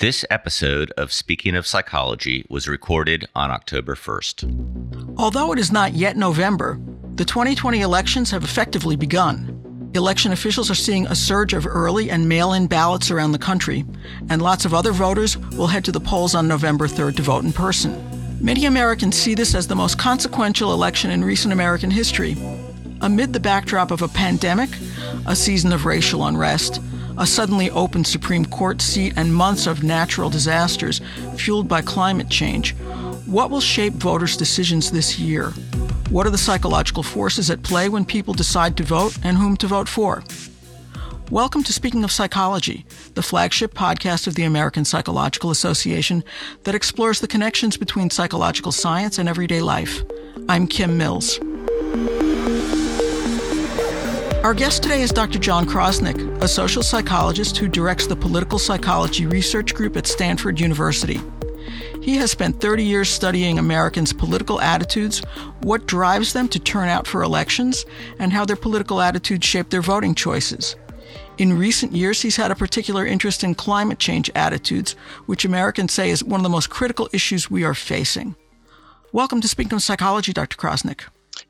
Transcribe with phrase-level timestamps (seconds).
[0.00, 5.18] This episode of Speaking of Psychology was recorded on October 1st.
[5.18, 6.80] Although it is not yet November,
[7.16, 9.90] the 2020 elections have effectively begun.
[9.94, 13.84] Election officials are seeing a surge of early and mail in ballots around the country,
[14.30, 17.44] and lots of other voters will head to the polls on November 3rd to vote
[17.44, 17.92] in person.
[18.42, 22.38] Many Americans see this as the most consequential election in recent American history.
[23.02, 24.70] Amid the backdrop of a pandemic,
[25.26, 26.80] a season of racial unrest,
[27.20, 31.02] a suddenly opened Supreme Court seat, and months of natural disasters
[31.36, 32.74] fueled by climate change,
[33.26, 35.50] what will shape voters' decisions this year?
[36.08, 39.66] What are the psychological forces at play when people decide to vote and whom to
[39.66, 40.24] vote for?
[41.30, 46.24] Welcome to Speaking of Psychology, the flagship podcast of the American Psychological Association
[46.64, 50.02] that explores the connections between psychological science and everyday life.
[50.48, 51.38] I'm Kim Mills.
[54.42, 55.38] Our guest today is Dr.
[55.38, 61.20] Jon Krosnick, a social psychologist who directs the Political Psychology Research Group at Stanford University.
[62.00, 65.18] He has spent 30 years studying Americans' political attitudes,
[65.60, 67.84] what drives them to turn out for elections,
[68.18, 70.74] and how their political attitudes shape their voting choices.
[71.36, 74.92] In recent years, he's had a particular interest in climate change attitudes,
[75.26, 78.34] which Americans say is one of the most critical issues we are facing.
[79.12, 80.56] Welcome to Speaking of Psychology, Dr.
[80.56, 81.02] Krosnick.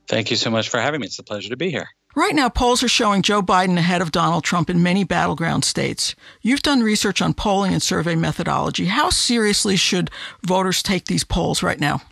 [0.09, 1.07] Thank you so much for having me.
[1.07, 1.89] It's a pleasure to be here.
[2.16, 6.17] Right now, polls are showing Joe Biden ahead of Donald Trump in many battleground states.
[6.42, 8.86] You've done research on polling and survey methodology.
[8.86, 10.11] How seriously should
[10.42, 12.02] voters take these polls right now?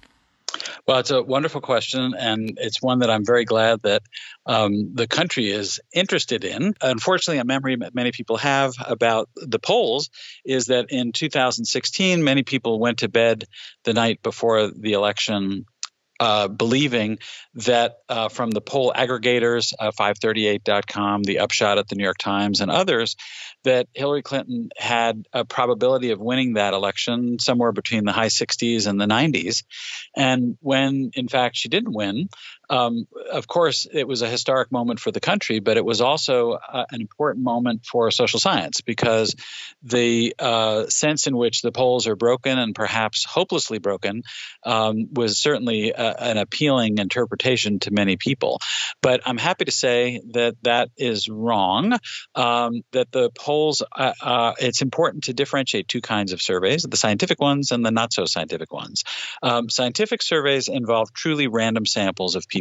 [0.86, 4.02] Well, it's a wonderful question, and it's one that I'm very glad that
[4.46, 6.74] um, the country is interested in.
[6.80, 10.10] Unfortunately, a memory that many people have about the polls
[10.44, 13.44] is that in 2016, many people went to bed
[13.84, 15.66] the night before the election
[16.20, 17.18] uh, believing
[17.54, 22.60] that uh, from the poll aggregators, uh, 538.com, the upshot at the New York Times,
[22.60, 23.16] and others,
[23.64, 28.86] that Hillary Clinton had a probability of winning that election somewhere between the high 60s
[28.86, 29.64] and the 90s.
[30.16, 32.28] And when, in fact, she didn't win,
[32.70, 36.52] um, of course, it was a historic moment for the country, but it was also
[36.52, 39.34] uh, an important moment for social science because
[39.82, 44.22] the uh, sense in which the polls are broken and perhaps hopelessly broken
[44.64, 48.60] um, was certainly a, an appealing interpretation to many people.
[49.02, 51.98] But I'm happy to say that that is wrong,
[52.34, 56.96] um, that the polls, uh, uh, it's important to differentiate two kinds of surveys the
[56.96, 59.04] scientific ones and the not so scientific ones.
[59.42, 62.57] Um, scientific surveys involve truly random samples of people,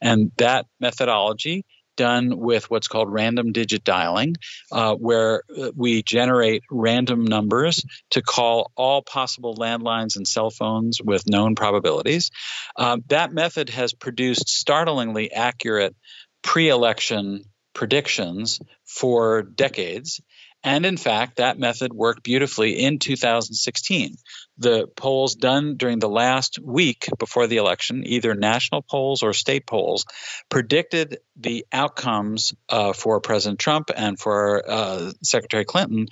[0.00, 1.64] and that methodology
[1.96, 4.34] done with what's called random digit dialing,
[4.70, 11.00] uh, where uh, we generate random numbers to call all possible landlines and cell phones
[11.02, 12.30] with known probabilities.
[12.76, 15.94] Um, that method has produced startlingly accurate
[16.42, 17.44] pre election
[17.74, 20.20] predictions for decades.
[20.64, 24.16] And in fact, that method worked beautifully in 2016.
[24.58, 29.66] The polls done during the last week before the election, either national polls or state
[29.66, 30.04] polls,
[30.48, 36.06] predicted the outcomes uh, for President Trump and for uh, Secretary Clinton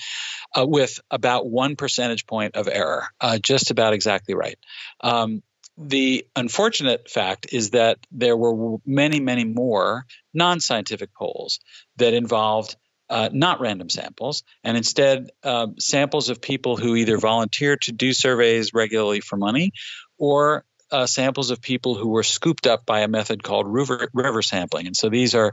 [0.59, 4.59] uh, with about one percentage point of error, uh, just about exactly right.
[5.01, 5.43] Um,
[5.79, 11.61] the unfortunate fact is that there were many, many more non scientific polls
[11.97, 12.77] that involved
[13.11, 18.13] uh, not random samples, and instead uh, samples of people who either volunteer to do
[18.13, 19.73] surveys regularly for money
[20.17, 24.43] or uh, samples of people who were scooped up by a method called river, river
[24.43, 24.87] sampling.
[24.87, 25.53] And so these are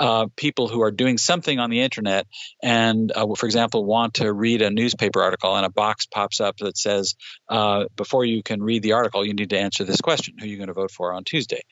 [0.00, 2.26] uh, people who are doing something on the internet
[2.62, 6.56] and, uh, for example, want to read a newspaper article and a box pops up
[6.58, 7.14] that says,
[7.48, 10.48] uh, before you can read the article, you need to answer this question who are
[10.48, 11.62] you going to vote for on Tuesday?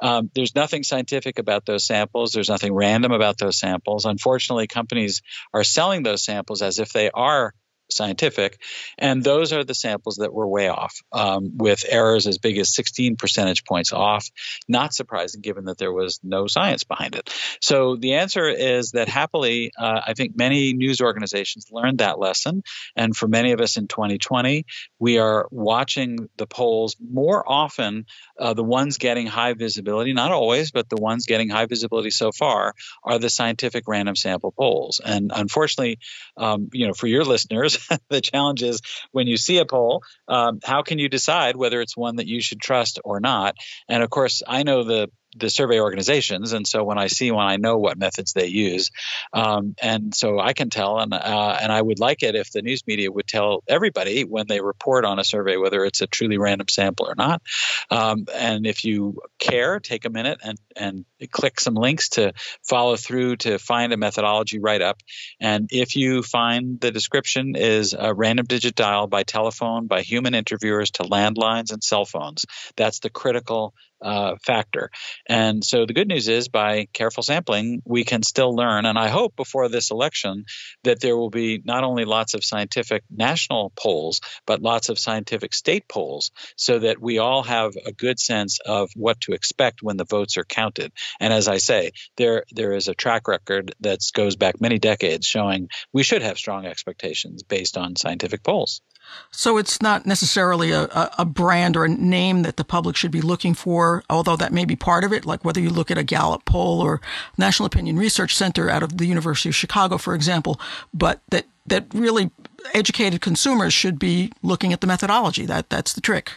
[0.00, 4.04] Um, there's nothing scientific about those samples, there's nothing random about those samples.
[4.04, 7.54] Unfortunately, companies are selling those samples as if they are
[7.90, 8.60] scientific.
[8.98, 12.74] And those are the samples that were way off, um, with errors as big as
[12.74, 14.28] 16 percentage points off.
[14.68, 17.32] Not surprising given that there was no science behind it.
[17.60, 22.62] So the answer is that happily, uh, I think many news organizations learned that lesson.
[22.96, 24.64] And for many of us in 2020,
[24.98, 28.06] we are watching the polls more often.
[28.38, 32.32] Uh, the ones getting high visibility, not always, but the ones getting high visibility so
[32.32, 35.00] far are the scientific random sample polls.
[35.04, 35.98] And unfortunately,
[36.36, 37.73] um, you know, for your listeners,
[38.08, 38.80] the challenge is
[39.12, 42.40] when you see a poll, um, how can you decide whether it's one that you
[42.40, 43.56] should trust or not?
[43.88, 47.46] And of course, I know the the survey organizations, and so when I see when
[47.46, 48.90] I know what methods they use,
[49.32, 52.62] um, and so I can tell, and uh, and I would like it if the
[52.62, 56.38] news media would tell everybody when they report on a survey whether it's a truly
[56.38, 57.42] random sample or not.
[57.90, 62.32] Um, and if you care, take a minute and and click some links to
[62.62, 65.00] follow through to find a methodology write up.
[65.40, 70.34] And if you find the description is a random digit dial by telephone by human
[70.34, 72.44] interviewers to landlines and cell phones,
[72.76, 74.90] that's the critical uh, factor.
[75.26, 78.86] And so the good news is by careful sampling, we can still learn.
[78.86, 80.44] And I hope before this election
[80.84, 85.54] that there will be not only lots of scientific national polls, but lots of scientific
[85.54, 89.96] state polls so that we all have a good sense of what to expect when
[89.96, 90.92] the votes are counted.
[91.20, 95.26] And as I say, there there is a track record that goes back many decades
[95.26, 98.80] showing we should have strong expectations based on scientific polls.
[99.30, 100.84] So it's not necessarily a,
[101.18, 104.64] a, brand or a name that the public should be looking for, although that may
[104.64, 107.00] be part of it, like whether you look at a Gallup poll or
[107.36, 110.60] National Opinion Research Center out of the University of Chicago, for example,
[110.92, 112.30] but that, that really
[112.72, 115.46] educated consumers should be looking at the methodology.
[115.46, 116.32] That, that's the trick.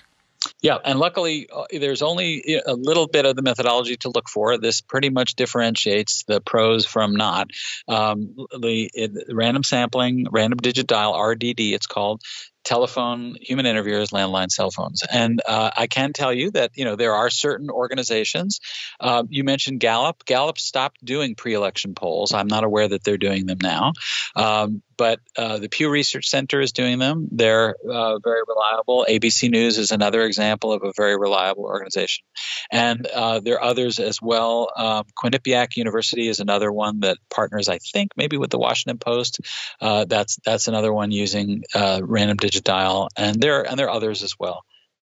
[0.61, 4.57] Yeah, and luckily, uh, there's only a little bit of the methodology to look for.
[4.57, 7.49] This pretty much differentiates the pros from not.
[7.87, 12.21] Um, the it, random sampling, random digit dial (RDD), it's called,
[12.67, 15.01] telephone, human interviewers, landline, cell phones.
[15.09, 18.59] And uh, I can tell you that you know there are certain organizations.
[18.99, 20.25] Uh, you mentioned Gallup.
[20.25, 22.33] Gallup stopped doing pre-election polls.
[22.33, 23.93] I'm not aware that they're doing them now.
[24.35, 27.27] Um, but uh, the Pew Research Center is doing them.
[27.31, 29.05] They're uh, very reliable.
[29.07, 32.25] ABC News is another example of a very reliable organization,
[32.71, 34.71] and uh, there are others as well.
[34.75, 39.39] Um, Quinnipiac University is another one that partners, I think, maybe with the Washington Post.
[39.79, 43.95] Uh, that's that's another one using uh, random digit dial, and there and there are
[43.95, 44.63] others as well.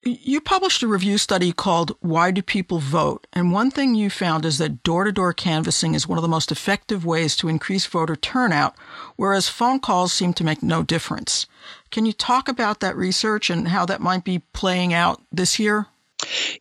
[0.04, 3.26] You published a review study called Why Do People Vote?
[3.32, 6.28] And one thing you found is that door to door canvassing is one of the
[6.28, 8.76] most effective ways to increase voter turnout,
[9.16, 11.46] whereas phone calls seem to make no difference.
[11.90, 15.88] Can you talk about that research and how that might be playing out this year?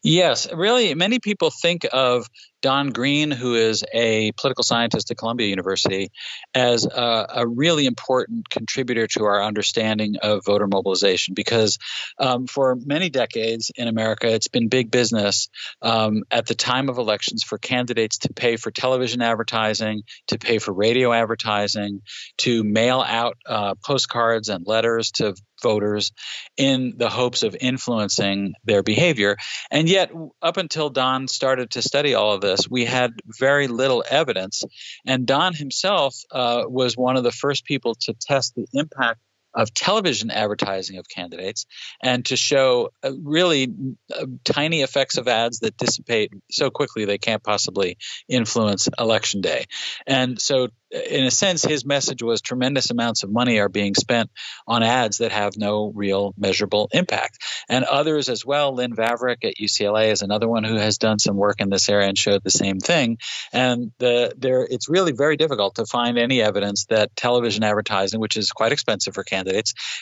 [0.03, 2.27] Yes, really, many people think of
[2.61, 6.09] Don Green, who is a political scientist at Columbia University,
[6.53, 11.77] as a, a really important contributor to our understanding of voter mobilization because
[12.19, 15.49] um, for many decades in America, it's been big business
[15.81, 20.57] um, at the time of elections for candidates to pay for television advertising, to pay
[20.57, 22.01] for radio advertising,
[22.37, 26.11] to mail out uh, postcards and letters to voters
[26.57, 29.37] in the hopes of influencing their behavior.
[29.71, 30.11] And yet,
[30.41, 34.63] up until Don started to study all of this, we had very little evidence.
[35.05, 39.19] And Don himself uh, was one of the first people to test the impact
[39.57, 41.65] of television advertising of candidates
[42.01, 43.67] and to show uh, really
[44.15, 47.97] uh, tiny effects of ads that dissipate so quickly they can't possibly
[48.29, 49.65] influence election day.
[50.05, 54.29] And so in a sense, his message was tremendous amounts of money are being spent
[54.67, 57.39] on ads that have no real measurable impact.
[57.67, 58.73] And others as well.
[58.73, 62.07] Lynn Vavreck at UCLA is another one who has done some work in this area
[62.07, 63.17] and showed the same thing.
[63.51, 68.37] And the, there, it's really very difficult to find any evidence that television advertising, which
[68.37, 69.46] is quite expensive for candidates,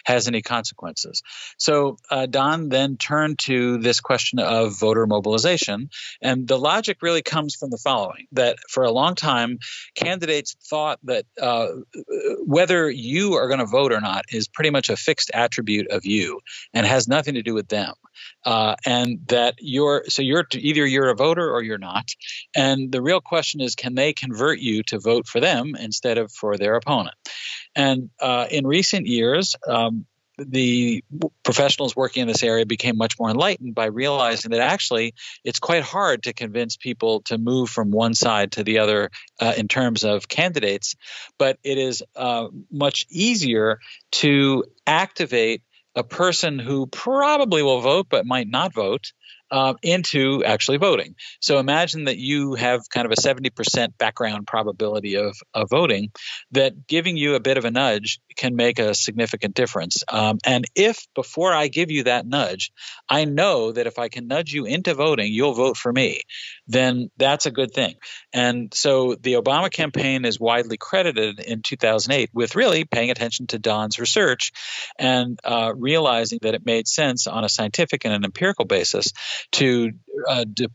[0.05, 1.21] has any consequences.
[1.57, 5.89] So uh, Don then turned to this question of voter mobilization.
[6.21, 9.59] And the logic really comes from the following that for a long time,
[9.95, 11.67] candidates thought thought that uh,
[12.45, 16.05] whether you are going to vote or not is pretty much a fixed attribute of
[16.05, 16.39] you
[16.73, 17.93] and has nothing to do with them.
[18.45, 22.05] Uh, and that you're so you're either you're a voter or you're not.
[22.55, 26.31] And the real question is, can they convert you to vote for them instead of
[26.31, 27.15] for their opponent?
[27.75, 29.34] And uh, in recent years,
[29.67, 30.05] um,
[30.37, 31.03] the
[31.43, 35.83] professionals working in this area became much more enlightened by realizing that actually it's quite
[35.83, 39.09] hard to convince people to move from one side to the other
[39.39, 40.95] uh, in terms of candidates,
[41.37, 43.79] but it is uh, much easier
[44.11, 45.61] to activate
[45.95, 49.13] a person who probably will vote but might not vote
[49.51, 51.15] uh, into actually voting.
[51.39, 56.11] So imagine that you have kind of a 70% background probability of, of voting,
[56.51, 60.03] that giving you a bit of a nudge can make a significant difference.
[60.09, 62.71] Um, and if before I give you that nudge,
[63.07, 66.21] I know that if I can nudge you into voting, you'll vote for me,
[66.67, 67.95] then that's a good thing.
[68.33, 73.59] And so the Obama campaign is widely credited in 2008 with really paying attention to
[73.59, 74.51] Don's research
[74.97, 79.13] and uh, realizing that it made sense on a scientific and an empirical basis
[79.53, 79.91] to
[80.29, 80.69] uh, de-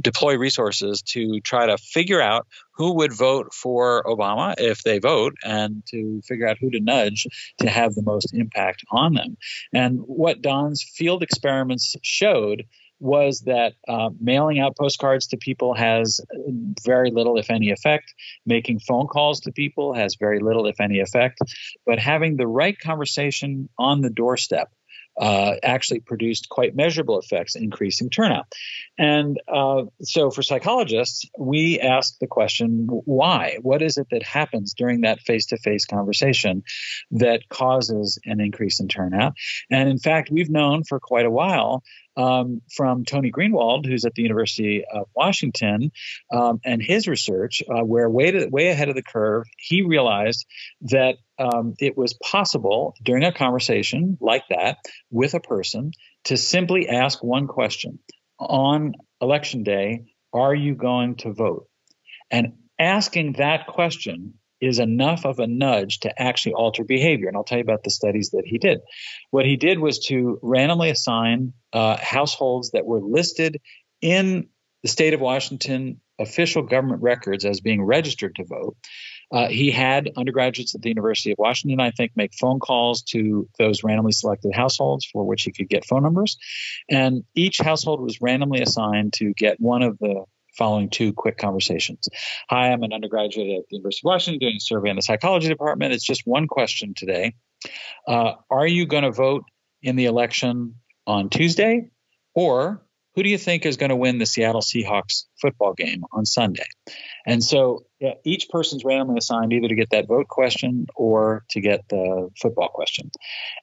[0.00, 5.34] deploy resources to try to figure out who would vote for Obama if they vote
[5.44, 7.26] and to figure out who to nudge
[7.58, 9.36] to have the most impact on them.
[9.72, 12.64] And what Don's field experiments showed
[13.00, 16.20] was that uh, mailing out postcards to people has
[16.84, 18.14] very little, if any, effect.
[18.46, 21.38] Making phone calls to people has very little, if any, effect.
[21.84, 24.72] But having the right conversation on the doorstep
[25.20, 28.46] uh, actually produced quite measurable effects, increasing turnout.
[28.98, 33.58] And uh, so for psychologists, we ask the question why?
[33.62, 36.62] What is it that happens during that face to face conversation
[37.12, 39.34] that causes an increase in turnout?
[39.70, 41.82] And in fact, we've known for quite a while
[42.16, 45.90] um, from Tony Greenwald, who's at the University of Washington,
[46.32, 50.46] um, and his research, uh, where way, to, way ahead of the curve, he realized
[50.82, 54.78] that um, it was possible during a conversation like that
[55.10, 55.92] with a person
[56.24, 57.98] to simply ask one question
[58.38, 61.66] on election day Are you going to vote?
[62.30, 67.28] And asking that question is enough of a nudge to actually alter behavior.
[67.28, 68.80] And I'll tell you about the studies that he did.
[69.30, 73.60] What he did was to randomly assign uh, households that were listed
[74.00, 74.48] in
[74.82, 78.76] the state of Washington official government records as being registered to vote.
[79.32, 83.48] Uh, he had undergraduates at the University of Washington, I think, make phone calls to
[83.58, 86.36] those randomly selected households for which he could get phone numbers.
[86.88, 90.24] And each household was randomly assigned to get one of the
[90.56, 92.08] following two quick conversations.
[92.48, 95.48] Hi, I'm an undergraduate at the University of Washington doing a survey in the psychology
[95.48, 95.92] department.
[95.92, 97.34] It's just one question today.
[98.06, 99.44] Uh, are you going to vote
[99.82, 101.90] in the election on Tuesday?
[102.34, 102.82] Or
[103.14, 106.66] who do you think is going to win the Seattle Seahawks football game on Sunday?
[107.26, 111.60] And so yeah, each person's randomly assigned either to get that vote question or to
[111.60, 113.10] get the football question.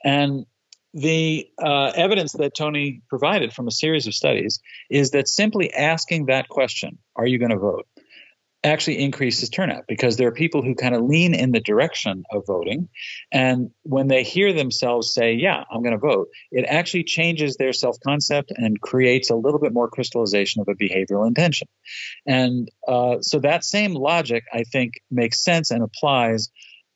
[0.03, 0.45] And
[0.93, 6.25] the uh, evidence that Tony provided from a series of studies is that simply asking
[6.25, 7.87] that question, are you going to vote,
[8.63, 12.45] actually increases turnout because there are people who kind of lean in the direction of
[12.45, 12.89] voting.
[13.31, 17.73] And when they hear themselves say, yeah, I'm going to vote, it actually changes their
[17.73, 21.67] self concept and creates a little bit more crystallization of a behavioral intention.
[22.25, 26.51] And uh, so that same logic, I think, makes sense and applies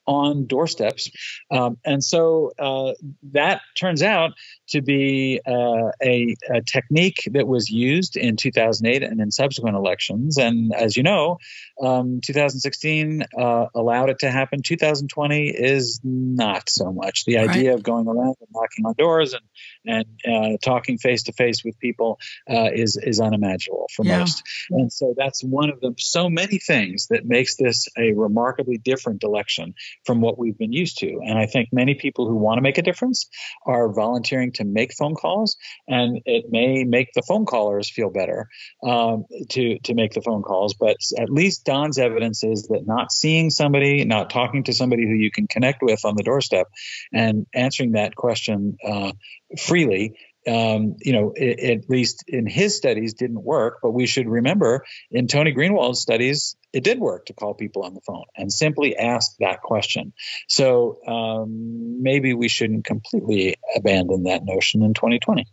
[0.08, 1.10] on doorsteps.
[1.52, 2.94] Um, and so uh,
[3.32, 4.34] that turns out
[4.70, 10.38] to be uh, a, a, technique that was used in 2008 and in subsequent elections.
[10.38, 11.38] And as you know,
[11.82, 14.62] um, 2016 uh, allowed it to happen.
[14.64, 17.26] 2020 is not so much.
[17.26, 17.78] The idea right.
[17.78, 19.44] of going around and knocking on doors and
[19.88, 22.20] and uh, talking face to face with people
[22.50, 24.20] uh, is is unimaginable for yeah.
[24.20, 24.44] most.
[24.72, 29.24] And so that's one of the so many things that makes this a remarkably different
[29.24, 29.76] election
[30.06, 31.20] from what we've been used to.
[31.26, 33.28] And I think many people who want to make a difference
[33.66, 38.48] are volunteering to make phone calls, and it may make the phone callers feel better
[38.84, 40.74] um, to to make the phone calls.
[40.74, 45.16] But at least Don's evidence is that not seeing somebody, not talking to somebody who
[45.16, 46.68] you can connect with on the doorstep,
[47.14, 49.12] and answering that question uh,
[49.60, 50.14] freely
[50.48, 53.80] um, you know, it, at least in his studies, didn't work.
[53.82, 57.94] But we should remember in Tony Greenwald's studies, it did work to call people on
[57.94, 60.14] the phone and simply ask that question.
[60.48, 65.46] So um, maybe we shouldn't completely abandon that notion in 2020.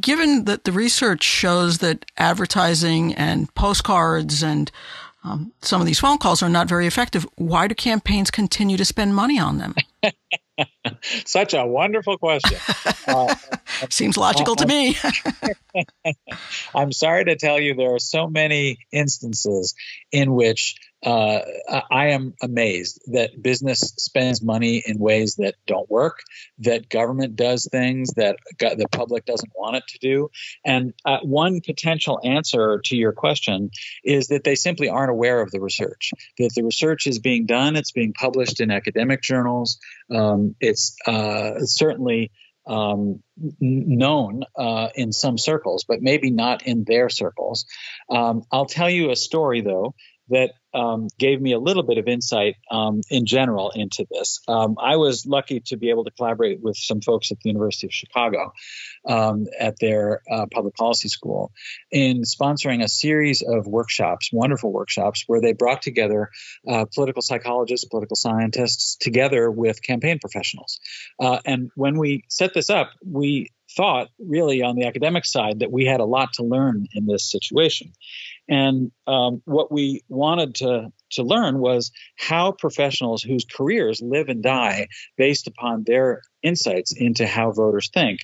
[0.00, 4.70] Given that the research shows that advertising and postcards and
[5.24, 8.84] um, some of these phone calls are not very effective, why do campaigns continue to
[8.84, 9.74] spend money on them?
[11.24, 12.58] Such a wonderful question.
[13.04, 13.34] Uh,
[13.90, 14.96] Seems logical to me.
[16.74, 19.74] I'm sorry to tell you, there are so many instances
[20.12, 21.40] in which uh,
[21.90, 26.20] I am amazed that business spends money in ways that don't work,
[26.60, 30.30] that government does things that the public doesn't want it to do.
[30.64, 33.70] And uh, one potential answer to your question
[34.04, 37.76] is that they simply aren't aware of the research, that the research is being done,
[37.76, 39.78] it's being published in academic journals,
[40.10, 42.30] um, it's uh, certainly
[42.66, 43.22] um,
[43.60, 47.66] known uh, in some circles, but maybe not in their circles.
[48.08, 49.94] Um, I'll tell you a story, though,
[50.28, 54.40] that um, gave me a little bit of insight um, in general into this.
[54.48, 57.86] Um, I was lucky to be able to collaborate with some folks at the University
[57.86, 58.52] of Chicago
[59.08, 61.52] um, at their uh, public policy school
[61.90, 66.30] in sponsoring a series of workshops, wonderful workshops, where they brought together
[66.68, 70.80] uh, political psychologists, political scientists, together with campaign professionals.
[71.20, 75.72] Uh, and when we set this up, we thought really on the academic side that
[75.72, 77.92] we had a lot to learn in this situation.
[78.48, 84.42] And um, what we wanted to, to learn was how professionals whose careers live and
[84.42, 88.20] die based upon their insights into how voters think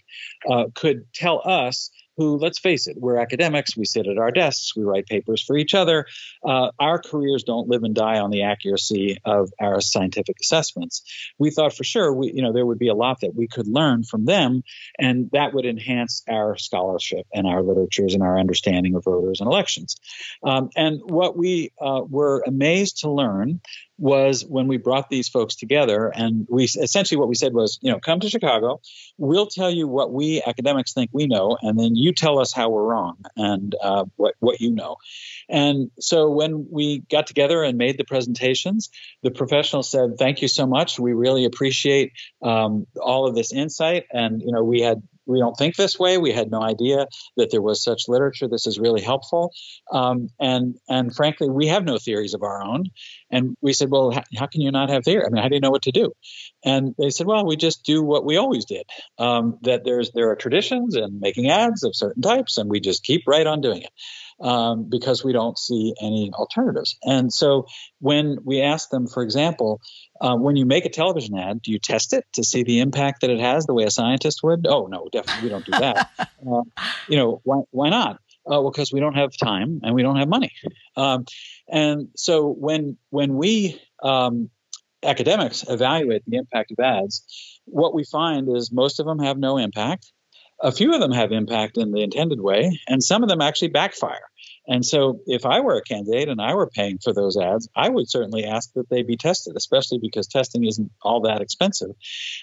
[0.50, 3.76] uh, could tell us who, let's face it, we're academics.
[3.76, 4.76] We sit at our desks.
[4.76, 6.06] We write papers for each other.
[6.44, 11.02] Uh, our careers don't live and die on the accuracy of our scientific assessments.
[11.38, 13.68] We thought for sure, we, you know, there would be a lot that we could
[13.68, 14.62] learn from them,
[14.98, 19.48] and that would enhance our scholarship and our literatures and our understanding of voters and
[19.48, 19.96] elections.
[20.42, 23.60] Um, and what we uh, were amazed to learn
[23.98, 27.90] was when we brought these folks together and we essentially what we said was you
[27.90, 28.80] know come to chicago.
[29.18, 32.70] We'll tell you what we academics think we know and then you tell us how
[32.70, 34.96] we're wrong and uh, what, what you know.
[35.48, 38.90] And so when we got together and made the presentations
[39.22, 40.98] the professionals said thank you so much.
[40.98, 42.12] We really appreciate
[42.42, 44.04] um, all of this insight.
[44.12, 46.18] And you know we had we don't think this way.
[46.18, 47.06] We had no idea
[47.36, 48.48] that there was such literature.
[48.48, 49.52] This is really helpful.
[49.92, 52.84] Um, and and frankly, we have no theories of our own.
[53.30, 55.24] And we said, well, how, can you not have theory?
[55.24, 56.12] I mean, how do you know what to do?
[56.64, 58.86] And they said, well, we just do what we always did.
[59.18, 63.04] Um, that there's there are traditions and making ads of certain types, and we just
[63.04, 63.90] keep right on doing it
[64.40, 66.96] um, because we don't see any alternatives.
[67.02, 67.66] And so
[68.00, 69.80] when we ask them, for example,
[70.20, 73.20] uh, when you make a television ad, do you test it to see the impact
[73.22, 74.66] that it has the way a scientist would?
[74.68, 76.10] Oh, no, definitely we don't do that.
[76.18, 76.62] uh,
[77.08, 78.16] you know, why, why not?
[78.46, 80.52] Uh, well, because we don't have time and we don't have money.
[80.96, 81.26] Um,
[81.68, 84.48] and so when when we um,
[85.02, 89.58] academics evaluate the impact of ads, what we find is most of them have no
[89.58, 90.10] impact
[90.60, 93.68] a few of them have impact in the intended way, and some of them actually
[93.68, 94.28] backfire.
[94.70, 97.88] And so, if I were a candidate and I were paying for those ads, I
[97.88, 101.88] would certainly ask that they be tested, especially because testing isn't all that expensive.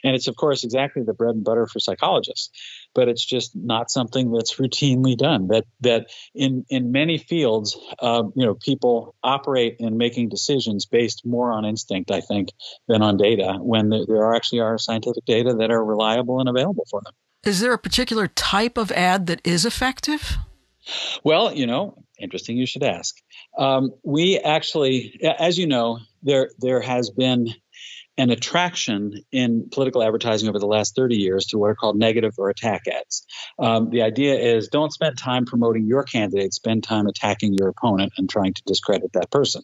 [0.04, 2.50] And it's, of course, exactly the bread and butter for psychologists,
[2.96, 5.50] but it's just not something that's routinely done.
[5.50, 11.22] That that in in many fields, uh, you know, people operate in making decisions based
[11.26, 12.50] more on instinct, I think,
[12.88, 13.58] than on data.
[13.60, 17.14] When there, there actually are scientific data that are reliable and available for them.
[17.46, 20.38] Is there a particular type of ad that is effective?
[21.24, 23.16] Well, you know, interesting you should ask.
[23.58, 27.50] Um, we actually, as you know, there there has been
[28.18, 32.34] an attraction in political advertising over the last 30 years to what are called negative
[32.38, 33.26] or attack ads.
[33.60, 38.14] Um, the idea is don't spend time promoting your candidate, spend time attacking your opponent
[38.18, 39.64] and trying to discredit that person.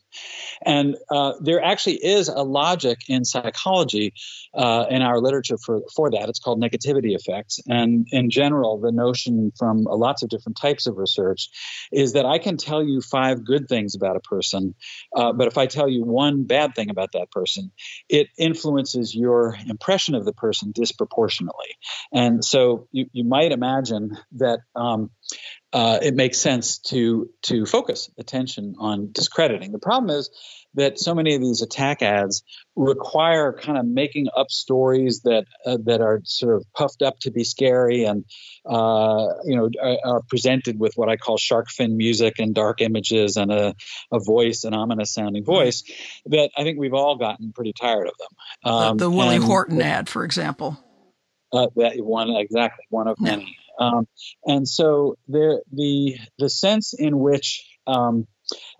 [0.65, 4.13] And uh, there actually is a logic in psychology
[4.53, 6.27] uh, in our literature for, for that.
[6.27, 7.59] It's called negativity effects.
[7.67, 11.49] And in general, the notion from lots of different types of research
[11.91, 14.75] is that I can tell you five good things about a person,
[15.15, 17.71] uh, but if I tell you one bad thing about that person,
[18.09, 21.77] it influences your impression of the person disproportionately.
[22.11, 25.11] And so you, you might imagine that um,
[25.73, 29.71] uh, it makes sense to to focus attention on discrediting.
[29.71, 30.29] The problem is
[30.73, 32.43] that so many of these attack ads
[32.75, 37.31] require kind of making up stories that uh, that are sort of puffed up to
[37.31, 38.25] be scary and
[38.65, 42.81] uh, you know are, are, presented with what I call shark fin music and dark
[42.81, 43.73] images and a,
[44.11, 45.83] a voice, an ominous sounding voice.
[46.25, 48.73] That I think we've all gotten pretty tired of them.
[48.73, 50.77] Um, the, the Willie Horton ad, for example.
[51.53, 53.57] Uh, that one exactly one of many.
[53.81, 54.07] Um,
[54.45, 55.61] and so the
[56.37, 58.27] the sense in which um,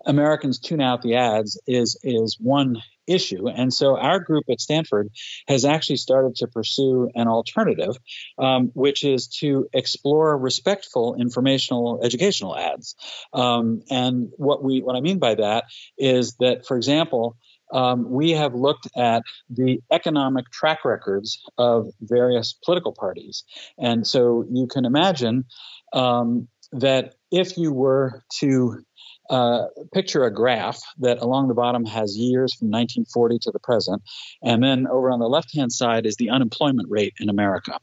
[0.06, 3.48] Americans tune out the ads is is one issue.
[3.48, 5.08] And so our group at Stanford
[5.48, 7.96] has actually started to pursue an alternative,
[8.38, 12.94] um, which is to explore respectful informational educational ads.
[13.32, 15.64] Um, and what we what I mean by that
[15.98, 17.36] is that, for example,
[17.72, 23.44] um, we have looked at the economic track records of various political parties.
[23.78, 25.44] And so you can imagine
[25.92, 28.82] um, that if you were to
[29.30, 34.02] uh, picture a graph that along the bottom has years from 1940 to the present,
[34.42, 37.78] and then over on the left hand side is the unemployment rate in America.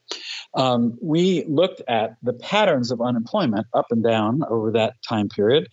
[0.54, 5.68] Um, we looked at the patterns of unemployment up and down over that time period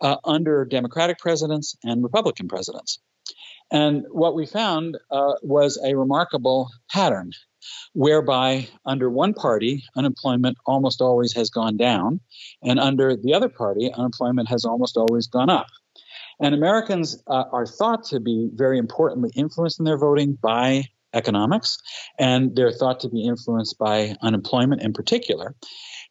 [0.00, 3.00] uh, under Democratic presidents and Republican presidents.
[3.70, 7.32] And what we found uh, was a remarkable pattern
[7.94, 12.20] whereby under one party, unemployment almost always has gone down,
[12.62, 15.66] and under the other party, unemployment has almost always gone up.
[16.38, 21.78] And Americans uh, are thought to be very importantly influenced in their voting by economics,
[22.18, 25.54] and they're thought to be influenced by unemployment in particular.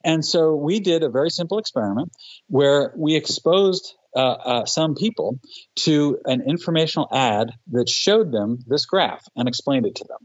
[0.03, 2.11] And so we did a very simple experiment
[2.47, 5.39] where we exposed uh, uh, some people
[5.75, 10.19] to an informational ad that showed them this graph and explained it to them.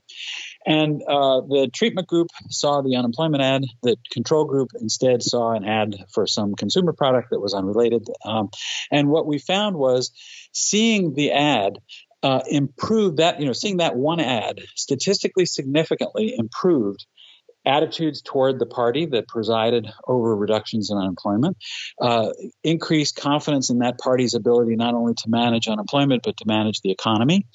[0.66, 3.62] And uh, the treatment group saw the unemployment ad.
[3.82, 8.06] The control group instead saw an ad for some consumer product that was unrelated.
[8.24, 8.50] Um,
[8.92, 10.12] and what we found was
[10.52, 11.78] seeing the ad
[12.22, 17.06] uh, improved that, you know, seeing that one ad statistically significantly improved
[17.70, 21.56] attitudes toward the party that presided over reductions in unemployment,
[22.00, 22.30] uh,
[22.64, 26.90] increased confidence in that party's ability not only to manage unemployment but to manage the
[26.90, 27.46] economy,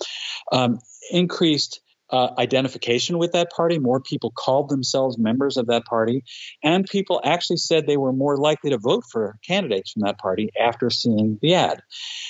[0.52, 0.80] um,
[1.12, 3.80] increased uh, identification with that party.
[3.80, 6.24] More people called themselves members of that party,
[6.64, 10.50] and people actually said they were more likely to vote for candidates from that party
[10.60, 11.82] after seeing the ad.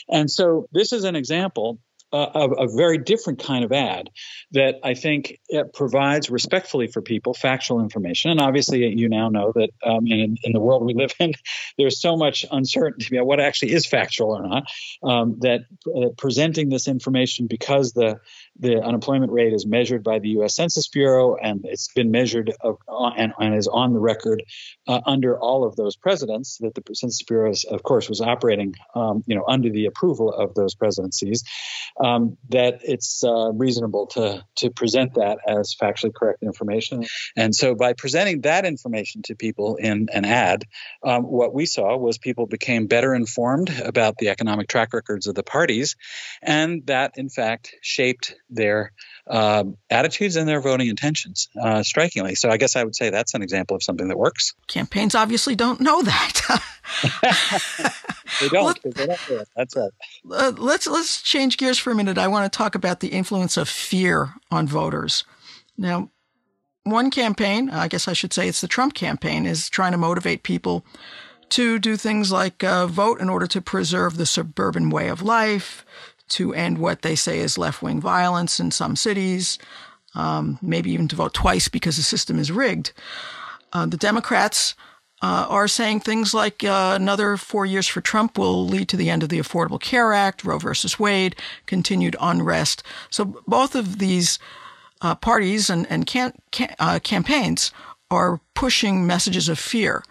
[0.10, 1.80] And so, this is an example
[2.13, 4.10] a, a, very different kind of ad
[4.52, 5.39] that I think
[5.74, 8.32] provides respectfully for people factual information.
[8.32, 11.34] And obviously, you now know that um, in, in, the world we live in,
[11.78, 14.63] there's so much uncertainty about what actually is factual or not.
[15.04, 18.20] Um, that uh, presenting this information because the
[18.58, 20.56] the unemployment rate is measured by the U.S.
[20.56, 22.78] Census Bureau and it's been measured of,
[23.18, 24.44] and, and, is on the record
[24.88, 28.76] uh, under all of those presidents that the Census Bureau, is, of course, was operating,
[28.96, 31.44] um, you know, under the approval of those presidencies
[32.03, 37.05] um, that it's uh, reasonable to to present that as factually correct information.
[37.36, 40.65] And so, by presenting that information to people in an ad,
[41.03, 45.36] um, what we saw was people became better informed about the economic track records of
[45.36, 45.95] the parties,
[46.41, 48.91] and that in fact shaped their
[49.27, 52.36] uh, attitudes and their voting intentions uh, strikingly.
[52.36, 54.53] So, I guess I would say that's an example of something that works.
[54.67, 56.62] Campaigns obviously don't know that.
[58.41, 58.82] they don't.
[58.82, 59.50] don't do it.
[59.56, 59.91] That's right.
[60.30, 62.17] Uh, let's let's change gears for a minute.
[62.17, 65.24] I want to talk about the influence of fear on voters.
[65.78, 66.12] Now,
[66.84, 70.43] one campaign, I guess I should say it's the Trump campaign, is trying to motivate
[70.43, 70.86] people
[71.50, 75.86] to do things like uh, vote in order to preserve the suburban way of life,
[76.30, 79.60] to end what they say is left wing violence in some cities,
[80.15, 82.93] um, maybe even to vote twice because the system is rigged.
[83.74, 84.76] Uh, the Democrats
[85.21, 89.10] uh, are saying things like uh, another four years for Trump will lead to the
[89.10, 92.84] end of the Affordable Care Act, Roe versus Wade, continued unrest.
[93.10, 94.39] So both of these
[95.01, 97.71] uh, parties and, and can, can, uh, campaigns
[98.12, 100.04] are pushing messages of fear.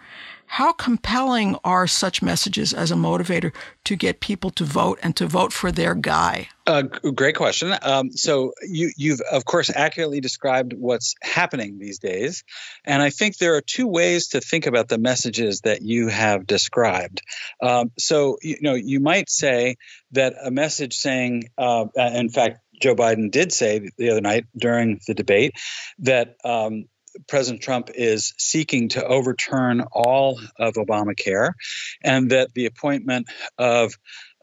[0.47, 3.53] How compelling are such messages as a motivator
[3.85, 6.49] to get people to vote and to vote for their guy?
[6.67, 7.75] Uh, great question.
[7.83, 12.45] Um, so you, you've of course accurately described what's happening these days,
[12.85, 16.47] and I think there are two ways to think about the messages that you have
[16.47, 17.23] described.
[17.61, 19.77] Um, so you know you might say
[20.13, 25.01] that a message saying, uh, in fact, Joe Biden did say the other night during
[25.07, 25.55] the debate
[25.99, 26.87] that um,
[27.29, 31.53] President Trump is seeking to overturn all of Obamacare,
[32.03, 33.95] and that the appointment of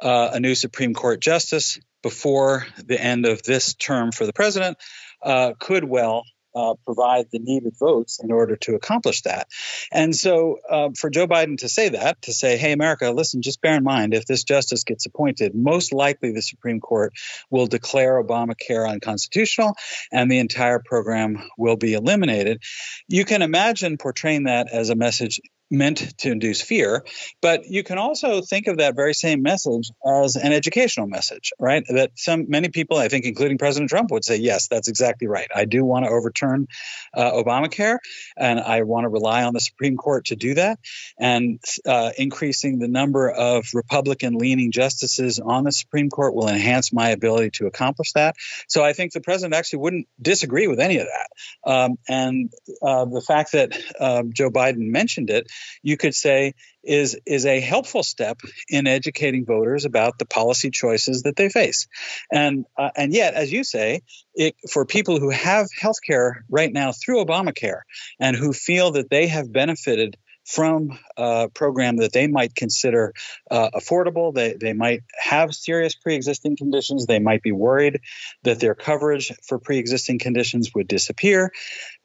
[0.01, 4.77] uh, a new Supreme Court justice before the end of this term for the president
[5.21, 6.23] uh, could well
[6.55, 9.47] uh, provide the needed votes in order to accomplish that.
[9.91, 13.61] And so, uh, for Joe Biden to say that, to say, hey, America, listen, just
[13.61, 17.13] bear in mind, if this justice gets appointed, most likely the Supreme Court
[17.49, 19.75] will declare Obamacare unconstitutional
[20.11, 22.61] and the entire program will be eliminated.
[23.07, 25.39] You can imagine portraying that as a message
[25.71, 27.03] meant to induce fear.
[27.41, 31.83] But you can also think of that very same message as an educational message, right?
[31.87, 35.47] That some many people, I think, including President Trump, would say, yes, that's exactly right.
[35.55, 36.67] I do want to overturn
[37.13, 37.97] uh, Obamacare,
[38.37, 40.79] and I want to rely on the Supreme Court to do that.
[41.17, 47.09] And uh, increasing the number of Republican-leaning justices on the Supreme Court will enhance my
[47.09, 48.35] ability to accomplish that.
[48.67, 51.71] So I think the president actually wouldn't disagree with any of that.
[51.71, 55.47] Um, and uh, the fact that um, Joe Biden mentioned it
[55.81, 61.23] you could say is is a helpful step in educating voters about the policy choices
[61.23, 61.87] that they face.
[62.31, 64.01] And uh, and yet, as you say,
[64.33, 67.81] it, for people who have health care right now through Obamacare
[68.19, 70.17] and who feel that they have benefited
[70.51, 73.13] from a program that they might consider
[73.49, 74.33] uh, affordable.
[74.33, 77.05] They, they might have serious pre existing conditions.
[77.05, 78.01] They might be worried
[78.43, 81.51] that their coverage for pre existing conditions would disappear.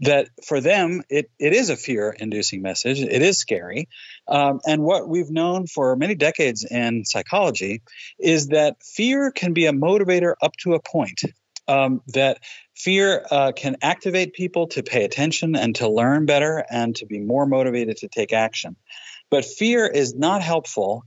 [0.00, 3.00] That for them, it, it is a fear inducing message.
[3.00, 3.88] It is scary.
[4.28, 7.82] Um, and what we've known for many decades in psychology
[8.18, 11.22] is that fear can be a motivator up to a point
[11.68, 12.38] um, that
[12.76, 17.18] fear uh, can activate people to pay attention and to learn better and to be
[17.18, 18.76] more motivated to take action.
[19.30, 21.04] But fear is not helpful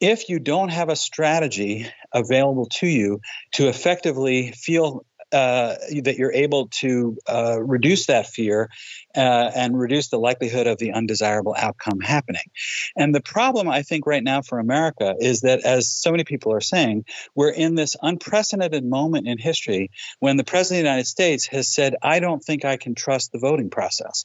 [0.00, 3.20] if you don't have a strategy available to you
[3.52, 8.68] to effectively feel uh, that you're able to uh, reduce that fear
[9.16, 12.42] uh, and reduce the likelihood of the undesirable outcome happening.
[12.96, 16.52] And the problem, I think, right now for America is that, as so many people
[16.52, 19.90] are saying, we're in this unprecedented moment in history
[20.20, 23.32] when the President of the United States has said, I don't think I can trust
[23.32, 24.24] the voting process.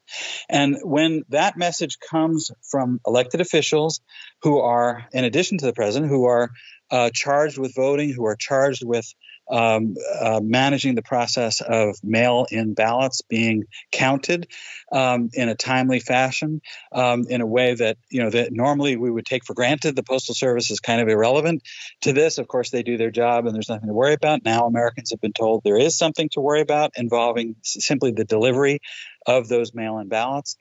[0.50, 4.02] And when that message comes from elected officials
[4.41, 6.52] who are, in addition to the President, who are
[6.89, 9.06] uh, charged with voting, who are charged with
[9.49, 14.47] um, uh, managing the process of mail in ballots being counted
[14.91, 19.10] um, in a timely fashion, um, in a way that you know that normally we
[19.10, 19.95] would take for granted.
[19.95, 21.63] The postal service is kind of irrelevant
[22.01, 22.38] to this.
[22.38, 24.43] Of course, they do their job, and there's nothing to worry about.
[24.43, 28.79] Now, Americans have been told there is something to worry about involving simply the delivery
[29.25, 30.57] of those mail-in ballots.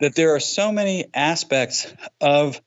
[0.00, 2.60] That there are so many aspects of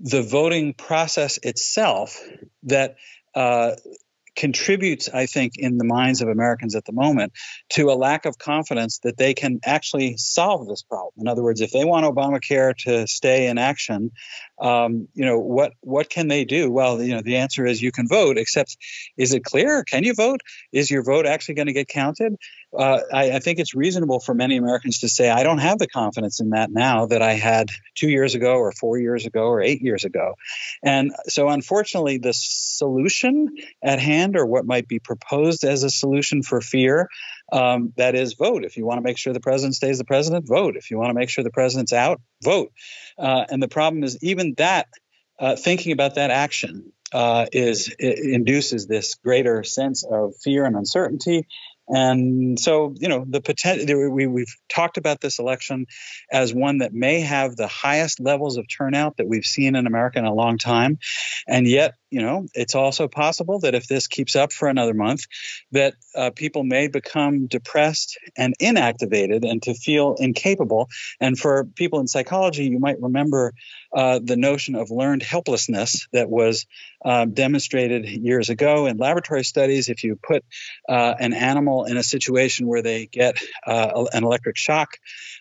[0.00, 2.20] the voting process itself
[2.64, 2.96] that
[3.34, 3.72] uh,
[4.40, 7.34] contributes, I think, in the minds of Americans at the moment
[7.74, 11.12] to a lack of confidence that they can actually solve this problem.
[11.18, 14.10] In other words, if they want Obamacare to stay in action,
[14.58, 16.70] um, you know what what can they do?
[16.70, 18.38] Well, you know the answer is you can vote.
[18.38, 18.78] Except,
[19.18, 19.84] is it clear?
[19.84, 20.40] Can you vote?
[20.72, 22.36] Is your vote actually going to get counted?
[22.76, 25.88] Uh, I, I, think it's reasonable for many Americans to say, I don't have the
[25.88, 29.60] confidence in that now that I had two years ago, or four years ago, or
[29.60, 30.34] eight years ago.
[30.82, 33.48] And so, unfortunately, the solution
[33.82, 37.08] at hand, or what might be proposed as a solution for fear,
[37.52, 38.64] um, that is vote.
[38.64, 40.76] If you want to make sure the president stays the president, vote.
[40.76, 42.70] If you want to make sure the president's out, vote.
[43.18, 44.86] Uh, and the problem is, even that,
[45.40, 51.46] uh, thinking about that action uh, is induces this greater sense of fear and uncertainty
[51.90, 55.86] and so, you know, the potential, we, we've talked about this election
[56.30, 60.18] as one that may have the highest levels of turnout that we've seen in America
[60.18, 60.98] in a long time.
[61.48, 65.24] And yet, you know, it's also possible that if this keeps up for another month,
[65.72, 70.88] that uh, people may become depressed and inactivated and to feel incapable.
[71.20, 73.52] And for people in psychology, you might remember
[73.92, 76.66] uh, the notion of learned helplessness that was
[77.04, 79.88] um, demonstrated years ago in laboratory studies.
[79.88, 80.44] If you put
[80.88, 84.90] uh, an animal in a situation where they get uh, an electric shock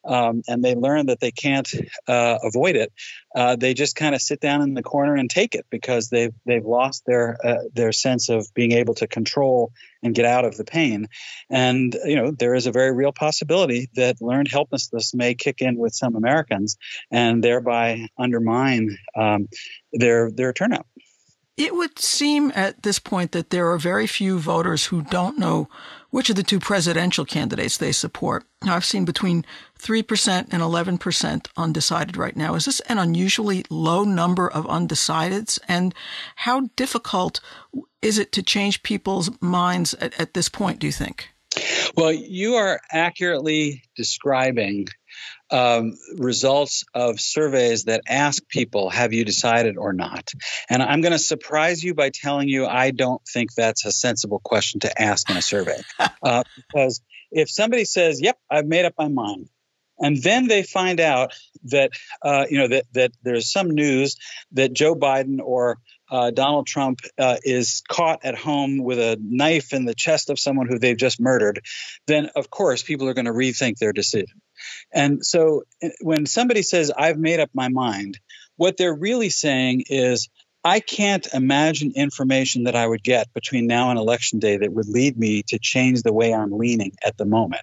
[0.05, 1.69] um, and they learn that they can't
[2.07, 2.91] uh, avoid it,
[3.35, 6.33] uh, they just kind of sit down in the corner and take it because they've
[6.45, 7.37] they've lost their
[7.73, 9.71] their sense of being able to control
[10.03, 11.07] and get out of the pain.
[11.49, 15.77] And you know there is a very real possibility that learned helplessness may kick in
[15.77, 16.77] with some Americans
[17.11, 19.47] and thereby undermine um,
[19.93, 20.85] their their turnout.
[21.59, 25.67] It would seem at this point that there are very few voters who don't know
[26.09, 28.45] which of the two presidential candidates they support.
[28.63, 29.45] Now, I've seen between
[29.79, 32.55] 3% and 11% undecided right now.
[32.55, 35.59] Is this an unusually low number of undecideds?
[35.67, 35.95] And
[36.37, 37.39] how difficult
[38.01, 41.29] is it to change people's minds at, at this point, do you think?
[41.95, 44.87] Well, you are accurately describing
[45.51, 50.31] um, results of surveys that ask people, have you decided or not?
[50.69, 54.39] And I'm going to surprise you by telling you I don't think that's a sensible
[54.43, 55.81] question to ask in a survey.
[56.23, 59.49] uh, because if somebody says, yep, I've made up my mind,
[60.01, 61.33] and then they find out
[61.65, 64.17] that uh, you know that that there's some news
[64.53, 65.77] that Joe Biden or
[66.11, 70.39] uh, Donald Trump uh, is caught at home with a knife in the chest of
[70.39, 71.61] someone who they've just murdered,
[72.07, 74.41] then of course people are going to rethink their decision.
[74.91, 78.19] And so eh, when somebody says, I've made up my mind,
[78.57, 80.29] what they're really saying is,
[80.61, 84.89] I can't imagine information that I would get between now and election day that would
[84.89, 87.61] lead me to change the way I'm leaning at the moment.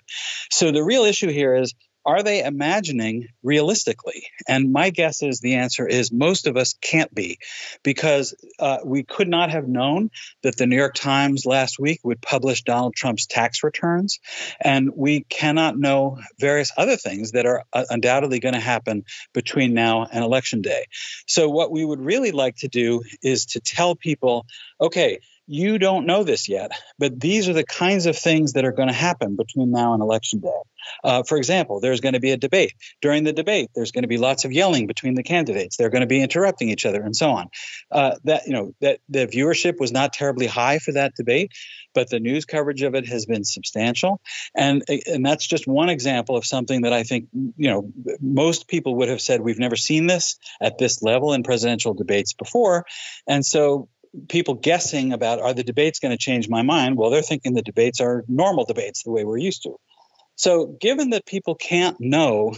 [0.51, 1.75] So the real issue here is
[2.06, 4.28] are they imagining realistically?
[4.46, 7.38] And my guess is the answer is most of us can't be,
[7.82, 10.10] because uh, we could not have known
[10.42, 14.20] that the New York Times last week would publish Donald Trump's tax returns.
[14.60, 19.74] And we cannot know various other things that are uh, undoubtedly going to happen between
[19.74, 20.86] now and election day.
[21.26, 24.46] So, what we would really like to do is to tell people
[24.80, 28.72] okay, you don't know this yet, but these are the kinds of things that are
[28.72, 30.61] going to happen between now and election day.
[31.04, 32.72] Uh, for example, there's going to be a debate.
[33.00, 35.76] During the debate, there's going to be lots of yelling between the candidates.
[35.76, 37.48] They're going to be interrupting each other, and so on.
[37.90, 41.52] Uh, that you know that the viewership was not terribly high for that debate,
[41.94, 44.20] but the news coverage of it has been substantial,
[44.54, 48.96] and and that's just one example of something that I think you know most people
[48.96, 52.85] would have said we've never seen this at this level in presidential debates before,
[53.26, 53.88] and so
[54.29, 56.96] people guessing about are the debates going to change my mind?
[56.96, 59.76] Well, they're thinking the debates are normal debates the way we're used to.
[60.37, 62.55] So, given that people can't know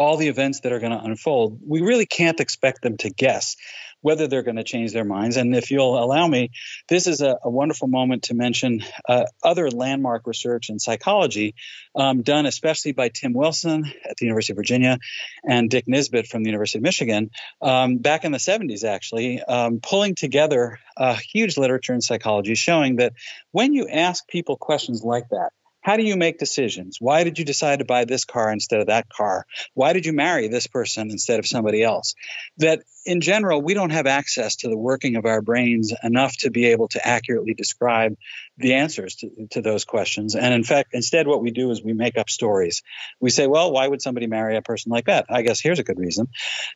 [0.00, 3.56] all the events that are going to unfold, we really can't expect them to guess
[4.00, 5.36] whether they're going to change their minds.
[5.36, 6.52] And if you'll allow me,
[6.88, 11.54] this is a, a wonderful moment to mention uh, other landmark research in psychology
[11.94, 14.98] um, done especially by Tim Wilson at the University of Virginia
[15.44, 19.80] and Dick Nisbett from the University of Michigan um, back in the 70s, actually, um,
[19.80, 23.12] pulling together a huge literature in psychology showing that
[23.50, 26.98] when you ask people questions like that, how do you make decisions?
[27.00, 29.46] Why did you decide to buy this car instead of that car?
[29.74, 32.14] Why did you marry this person instead of somebody else?
[32.58, 36.50] That in general, we don't have access to the working of our brains enough to
[36.50, 38.14] be able to accurately describe
[38.58, 40.34] the answers to, to, those questions.
[40.36, 42.82] And in fact, instead, what we do is we make up stories.
[43.18, 45.26] We say, well, why would somebody marry a person like that?
[45.30, 46.28] I guess here's a good reason.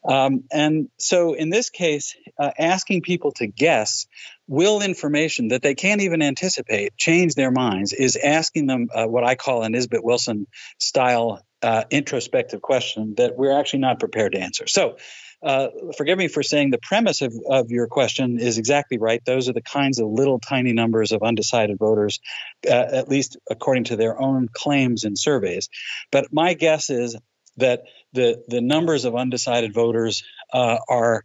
[0.09, 4.07] Um, and so in this case, uh, asking people to guess
[4.47, 9.25] will information that they can't even anticipate change their minds is asking them uh, what
[9.25, 10.47] I call an Nisbett Wilson
[10.79, 14.67] style uh, introspective question that we're actually not prepared to answer.
[14.67, 14.97] So,
[15.43, 19.23] uh, forgive me for saying the premise of, of your question is exactly right.
[19.27, 22.21] Those are the kinds of little tiny numbers of undecided voters,
[22.67, 25.69] uh, at least according to their own claims in surveys.
[26.11, 27.17] But my guess is
[27.59, 31.25] that the the numbers of undecided voters uh, are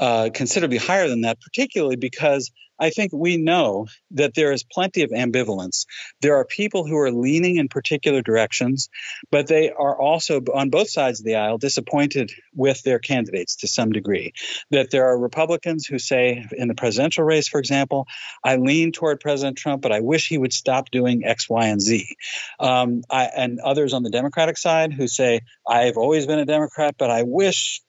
[0.00, 5.02] uh, considerably higher than that, particularly because I think we know that there is plenty
[5.02, 5.84] of ambivalence.
[6.22, 8.88] There are people who are leaning in particular directions,
[9.30, 13.68] but they are also on both sides of the aisle disappointed with their candidates to
[13.68, 14.32] some degree.
[14.70, 18.06] That there are Republicans who say, in the presidential race, for example,
[18.42, 21.80] I lean toward President Trump, but I wish he would stop doing X, Y, and
[21.82, 22.16] Z.
[22.58, 26.94] Um, I, and others on the Democratic side who say, I've always been a Democrat,
[26.96, 27.82] but I wish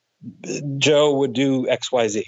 [0.77, 2.25] Joe would do X, Y, Z.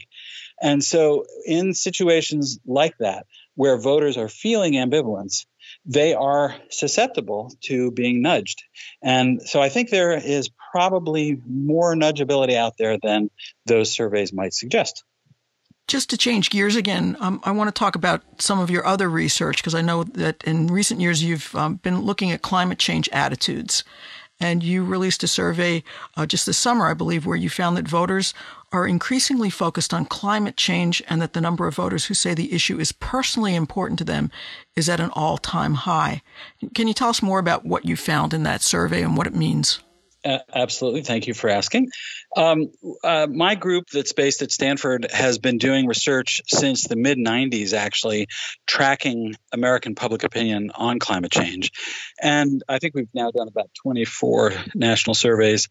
[0.62, 3.26] And so, in situations like that,
[3.56, 5.46] where voters are feeling ambivalence,
[5.86, 8.64] they are susceptible to being nudged.
[9.02, 13.30] And so, I think there is probably more nudgeability out there than
[13.66, 15.04] those surveys might suggest.
[15.88, 19.10] Just to change gears again, um, I want to talk about some of your other
[19.10, 23.10] research because I know that in recent years you've um, been looking at climate change
[23.12, 23.84] attitudes.
[24.44, 25.86] And you released a survey
[26.18, 28.34] uh, just this summer, I believe, where you found that voters
[28.74, 32.52] are increasingly focused on climate change and that the number of voters who say the
[32.52, 34.30] issue is personally important to them
[34.76, 36.22] is at an all time high.
[36.76, 39.34] Can you tell us more about what you found in that survey and what it
[39.34, 39.80] means?
[40.26, 41.02] Absolutely.
[41.02, 41.90] Thank you for asking.
[42.36, 42.72] Um,
[43.04, 47.74] uh, my group that's based at Stanford has been doing research since the mid 90s,
[47.74, 48.28] actually,
[48.66, 51.72] tracking American public opinion on climate change.
[52.22, 55.68] And I think we've now done about 24 national surveys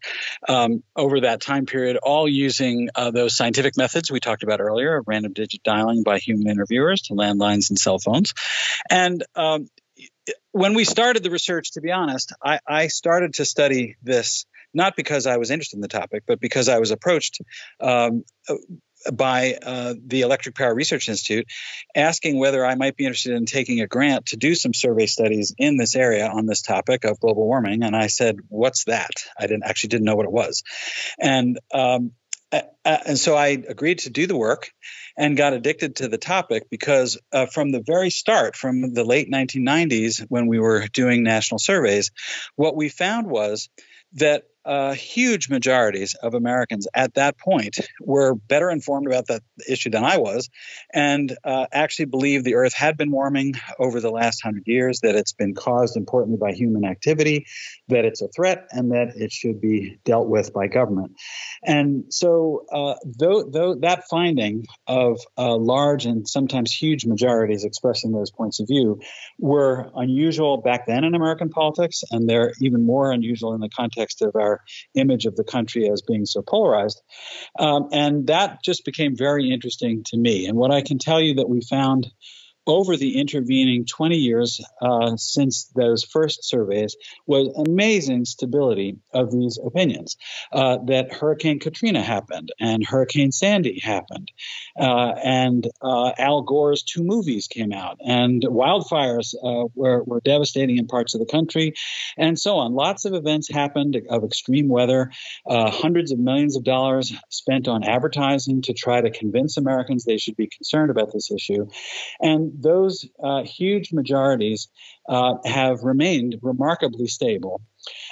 [0.48, 5.00] um, over that time period, all using uh, those scientific methods we talked about earlier
[5.06, 8.34] random digit dialing by human interviewers to landlines and cell phones.
[8.90, 9.68] And um,
[10.52, 14.96] when we started the research, to be honest, I, I, started to study this not
[14.96, 17.40] because I was interested in the topic, but because I was approached
[17.80, 18.24] um,
[19.12, 21.46] by uh, the Electric Power Research Institute
[21.94, 25.54] asking whether I might be interested in taking a grant to do some survey studies
[25.58, 27.82] in this area on this topic of global warming.
[27.82, 30.62] And I said, "What's that?" I didn't actually didn't know what it was,
[31.18, 32.12] and um,
[32.84, 34.70] and so I agreed to do the work
[35.16, 39.30] and got addicted to the topic because uh, from the very start, from the late
[39.30, 42.10] 1990s, when we were doing national surveys,
[42.56, 43.68] what we found was
[44.14, 49.90] that uh, huge majorities of Americans at that point were better informed about that issue
[49.90, 50.48] than I was,
[50.92, 55.14] and uh, actually believed the Earth had been warming over the last hundred years, that
[55.14, 57.46] it's been caused importantly by human activity,
[57.88, 61.12] that it's a threat, and that it should be dealt with by government.
[61.64, 68.12] And so, uh, though, though that finding of uh, large and sometimes huge majorities expressing
[68.12, 69.00] those points of view
[69.38, 74.22] were unusual back then in American politics, and they're even more unusual in the context
[74.22, 74.60] of our our
[74.94, 77.00] image of the country as being so polarized.
[77.58, 80.46] Um, and that just became very interesting to me.
[80.46, 82.10] And what I can tell you that we found
[82.66, 86.96] over the intervening 20 years uh, since those first surveys
[87.26, 90.16] was amazing stability of these opinions.
[90.52, 94.30] Uh, that Hurricane Katrina happened and Hurricane Sandy happened,
[94.78, 100.78] uh, and uh, Al Gore's two movies came out, and wildfires uh, were, were devastating
[100.78, 101.72] in parts of the country,
[102.16, 102.74] and so on.
[102.74, 105.10] Lots of events happened of extreme weather,
[105.46, 110.18] uh, hundreds of millions of dollars spent on advertising to try to convince Americans they
[110.18, 111.66] should be concerned about this issue.
[112.20, 114.68] And those uh, huge majorities
[115.08, 117.60] uh, have remained remarkably stable.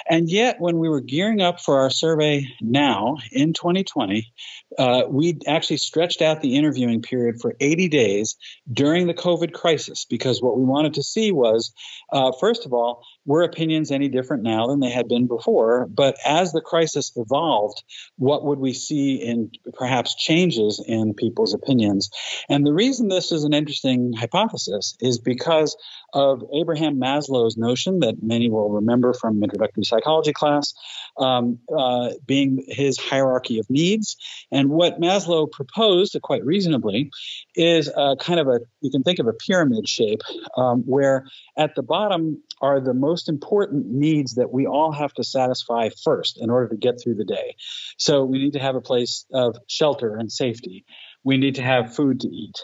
[0.09, 4.27] And yet, when we were gearing up for our survey now in 2020,
[4.77, 8.35] uh, we actually stretched out the interviewing period for 80 days
[8.71, 11.73] during the COVID crisis because what we wanted to see was,
[12.11, 15.87] uh, first of all, were opinions any different now than they had been before?
[15.87, 17.83] But as the crisis evolved,
[18.17, 22.09] what would we see in perhaps changes in people's opinions?
[22.49, 25.77] And the reason this is an interesting hypothesis is because
[26.13, 30.73] of Abraham Maslow's notion that many will remember from introductory psychology class,
[31.17, 34.17] um, uh, being his hierarchy of needs.
[34.51, 37.11] And what Maslow proposed, quite reasonably,
[37.55, 40.21] is a kind of a, you can think of a pyramid shape,
[40.57, 41.25] um, where
[41.57, 46.39] at the bottom are the most important needs that we all have to satisfy first
[46.39, 47.55] in order to get through the day.
[47.97, 50.85] So we need to have a place of shelter and safety.
[51.23, 52.55] We need to have food to eat.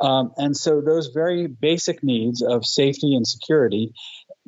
[0.00, 3.92] Um, and so those very basic needs of safety and security,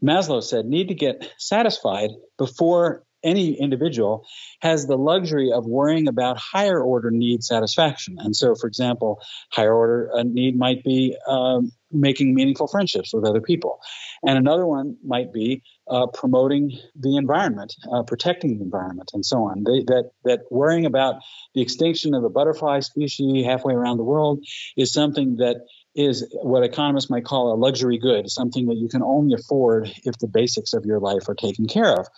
[0.03, 4.27] Maslow said, need to get satisfied before any individual
[4.61, 8.16] has the luxury of worrying about higher order need satisfaction.
[8.18, 9.20] And so, for example,
[9.51, 13.79] higher order uh, need might be um, making meaningful friendships with other people.
[14.22, 19.39] And another one might be uh, promoting the environment, uh, protecting the environment, and so
[19.45, 19.64] on.
[19.64, 21.16] They, that, that worrying about
[21.55, 24.45] the extinction of a butterfly species halfway around the world
[24.77, 25.57] is something that
[25.95, 30.18] is what economists might call a luxury good, something that you can only afford if
[30.18, 32.09] the basics of your life are taken care of.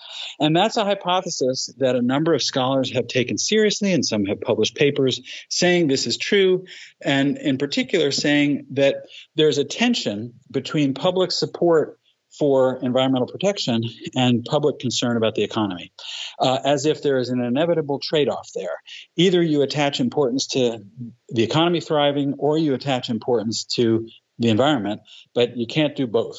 [0.40, 4.40] And that's a hypothesis that a number of scholars have taken seriously, and some have
[4.40, 5.20] published papers
[5.50, 6.64] saying this is true,
[7.02, 8.96] and in particular saying that
[9.34, 11.95] there's a tension between public support
[12.38, 13.82] for environmental protection
[14.14, 15.92] and public concern about the economy,
[16.38, 18.82] uh, as if there is an inevitable trade off there.
[19.16, 20.84] Either you attach importance to
[21.28, 24.08] the economy thriving or you attach importance to
[24.38, 25.00] the environment,
[25.34, 26.38] but you can't do both.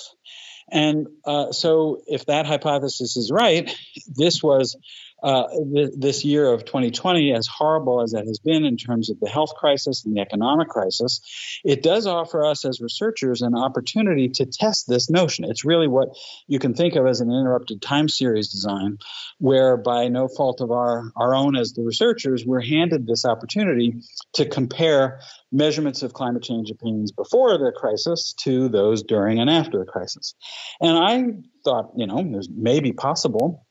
[0.69, 3.73] And uh, so, if that hypothesis is right,
[4.07, 4.75] this was
[5.23, 9.19] uh, th- this year of 2020, as horrible as that has been in terms of
[9.19, 11.21] the health crisis and the economic crisis,
[11.63, 15.45] it does offer us as researchers an opportunity to test this notion.
[15.45, 16.09] It's really what
[16.47, 18.99] you can think of as an interrupted time series design,
[19.39, 23.95] where by no fault of our, our own as the researchers, we're handed this opportunity
[24.33, 25.19] to compare
[25.51, 30.35] measurements of climate change opinions before the crisis to those during and after the crisis.
[30.79, 31.23] And I
[31.63, 33.66] thought, you know, there's maybe possible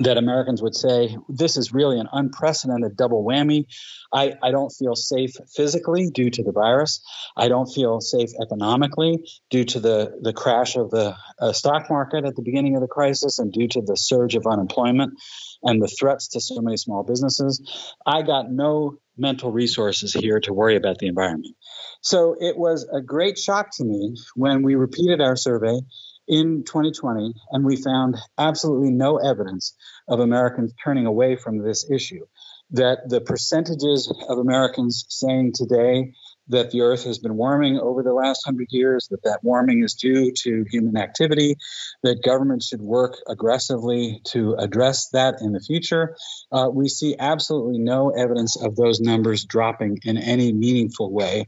[0.00, 3.64] that Americans would say, this is really an unprecedented double whammy.
[4.12, 7.02] I, I don't feel safe physically due to the virus.
[7.36, 12.24] I don't feel safe economically due to the, the crash of the uh, stock market
[12.24, 15.14] at the beginning of the crisis and due to the surge of unemployment
[15.62, 17.62] and the threats to so many small businesses.
[18.04, 21.56] I got no mental resources here to worry about the environment.
[22.02, 25.80] So it was a great shock to me when we repeated our survey
[26.28, 29.74] in 2020, and we found absolutely no evidence
[30.08, 32.26] of Americans turning away from this issue.
[32.72, 36.14] That the percentages of Americans saying today
[36.48, 39.94] that the Earth has been warming over the last hundred years, that that warming is
[39.94, 41.56] due to human activity,
[42.02, 46.16] that government should work aggressively to address that in the future.
[46.52, 51.46] Uh, we see absolutely no evidence of those numbers dropping in any meaningful way.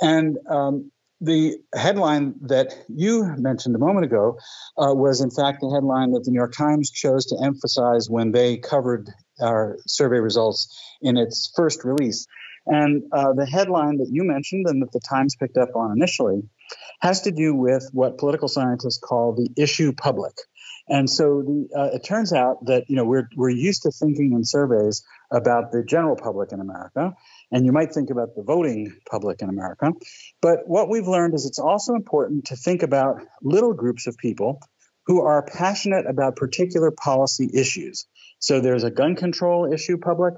[0.00, 0.90] And um,
[1.20, 4.38] the headline that you mentioned a moment ago
[4.76, 8.32] uh, was, in fact, the headline that the New York Times chose to emphasize when
[8.32, 9.08] they covered
[9.40, 10.68] our survey results
[11.02, 12.26] in its first release.
[12.66, 16.42] And uh, the headline that you mentioned and that the Times picked up on initially
[17.00, 20.34] has to do with what political scientists call the issue public.
[20.88, 24.32] And so the, uh, it turns out that you know we're we're used to thinking
[24.32, 27.14] in surveys about the general public in America,
[27.50, 29.92] and you might think about the voting public in America.
[30.40, 34.60] But what we've learned is it's also important to think about little groups of people
[35.06, 38.06] who are passionate about particular policy issues.
[38.40, 40.34] So there's a gun control issue public,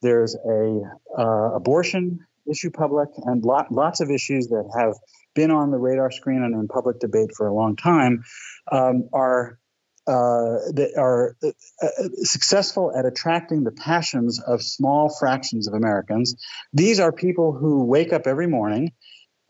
[0.00, 0.80] there's a
[1.18, 4.94] uh, abortion issue public, and lot, lots of issues that have
[5.34, 8.22] been on the radar screen and in public debate for a long time
[8.70, 9.58] um, are
[10.06, 11.48] uh, that are uh,
[11.82, 16.36] uh, successful at attracting the passions of small fractions of Americans.
[16.72, 18.92] These are people who wake up every morning,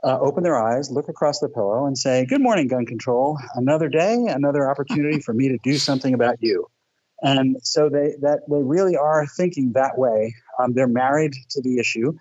[0.04, 3.38] uh, open their eyes, look across the pillow, and say, Good morning, gun control.
[3.54, 6.68] Another day, another opportunity for me to do something about you.
[7.22, 10.34] And so they that they really are thinking that way.
[10.58, 12.12] Um, they're married to the issue.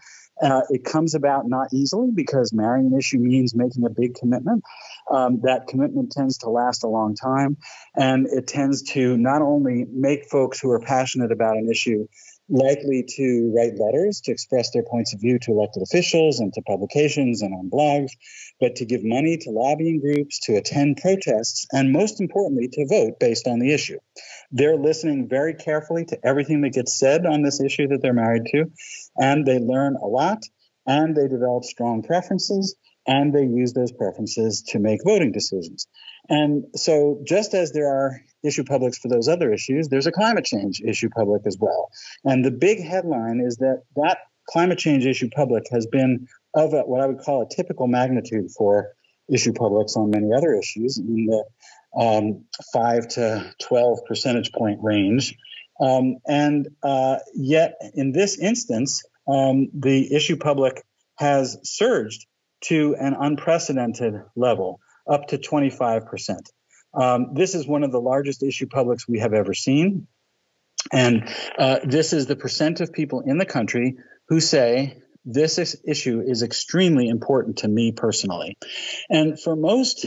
[0.44, 4.62] Uh, it comes about not easily because marrying an issue means making a big commitment.
[5.10, 7.58] Um, that commitment tends to last a long time,
[7.96, 12.08] and it tends to not only make folks who are passionate about an issue
[12.50, 16.62] likely to write letters to express their points of view to elected officials and to
[16.62, 18.12] publications and on blogs,
[18.60, 23.20] but to give money to lobbying groups, to attend protests, and most importantly, to vote
[23.20, 23.98] based on the issue.
[24.52, 28.46] They're listening very carefully to everything that gets said on this issue that they're married
[28.48, 28.66] to,
[29.18, 30.44] and they learn a lot,
[30.86, 32.76] and they develop strong preferences,
[33.08, 35.88] and they use those preferences to make voting decisions.
[36.30, 40.46] And so, just as there are issue publics for those other issues, there's a climate
[40.46, 41.90] change issue public as well.
[42.24, 44.20] And the big headline is that that
[44.50, 48.52] climate change issue public has been of a, what I would call a typical magnitude
[48.52, 48.94] for
[49.32, 51.46] issue publics on many other issues in the
[51.96, 55.36] um, 5 to 12 percentage point range.
[55.80, 60.84] Um, and uh, yet, in this instance, um, the issue public
[61.18, 62.26] has surged
[62.66, 64.80] to an unprecedented level,
[65.10, 66.40] up to 25%.
[66.94, 70.08] Um, this is one of the largest issue publics we have ever seen.
[70.92, 75.82] And uh, this is the percent of people in the country who say this is,
[75.86, 78.58] issue is extremely important to me personally.
[79.10, 80.06] And for most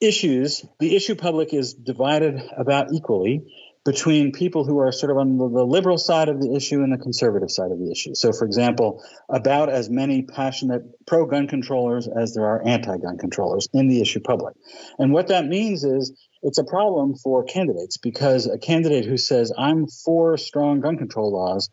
[0.00, 3.44] issues, the issue public is divided about equally
[3.84, 6.98] between people who are sort of on the, liberal side of the issue and the
[6.98, 8.14] conservative side of the issue.
[8.14, 13.18] So, for example, about as many passionate pro gun controllers as there are anti gun
[13.18, 14.54] controllers in the issue public.
[14.98, 16.12] And what that means is
[16.42, 21.32] it's a problem for candidates because a candidate who says, I'm for strong gun control
[21.32, 21.70] laws,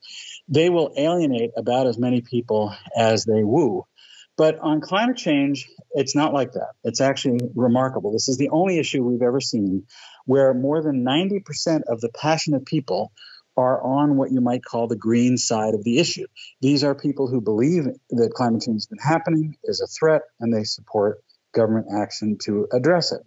[0.47, 3.85] they will alienate about as many people as they woo.
[4.39, 6.69] But on climate change, it's not like that.
[6.85, 8.13] It's actually remarkable.
[8.13, 9.83] This is the only issue we've ever seen
[10.29, 13.11] where more than 90% of the passionate people
[13.57, 16.27] are on what you might call the green side of the issue.
[16.61, 20.53] These are people who believe that climate change has been happening, is a threat, and
[20.53, 23.21] they support government action to address it.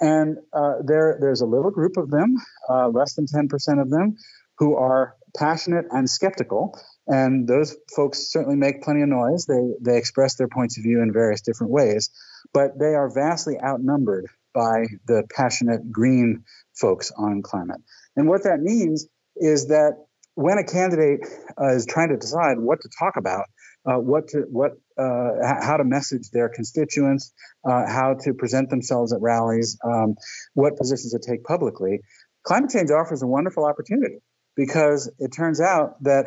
[0.00, 2.36] And uh, there, there's a little group of them,
[2.70, 4.16] uh, less than 10% of them,
[4.56, 6.80] who are passionate and skeptical.
[7.06, 9.44] And those folks certainly make plenty of noise.
[9.44, 12.08] They, they express their points of view in various different ways,
[12.54, 16.42] but they are vastly outnumbered by the passionate green
[16.74, 17.80] folks on climate.
[18.16, 19.06] And what that means
[19.36, 19.92] is that
[20.34, 21.20] when a candidate
[21.60, 23.44] uh, is trying to decide what to talk about,
[23.86, 25.30] uh, what to what uh,
[25.68, 27.32] how to message their constituents,
[27.68, 30.16] uh, how to present themselves at rallies, um,
[30.54, 32.00] what positions to take publicly,
[32.42, 34.18] climate change offers a wonderful opportunity
[34.56, 36.26] because it turns out that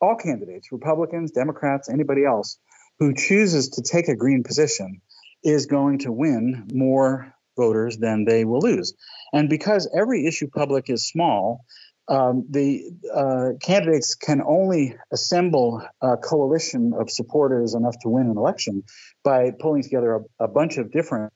[0.00, 2.58] all candidates, Republicans, Democrats, anybody else
[2.98, 5.00] who chooses to take a green position
[5.42, 8.94] is going to win more voters, then they will lose.
[9.32, 11.66] And because every issue public is small,
[12.08, 12.84] um, the
[13.14, 18.82] uh, candidates can only assemble a coalition of supporters enough to win an election
[19.22, 21.32] by pulling together a, a bunch of different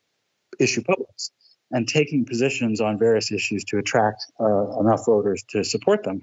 [0.58, 1.30] issue publics
[1.70, 6.20] and taking positions on various issues to attract uh, enough voters to support them.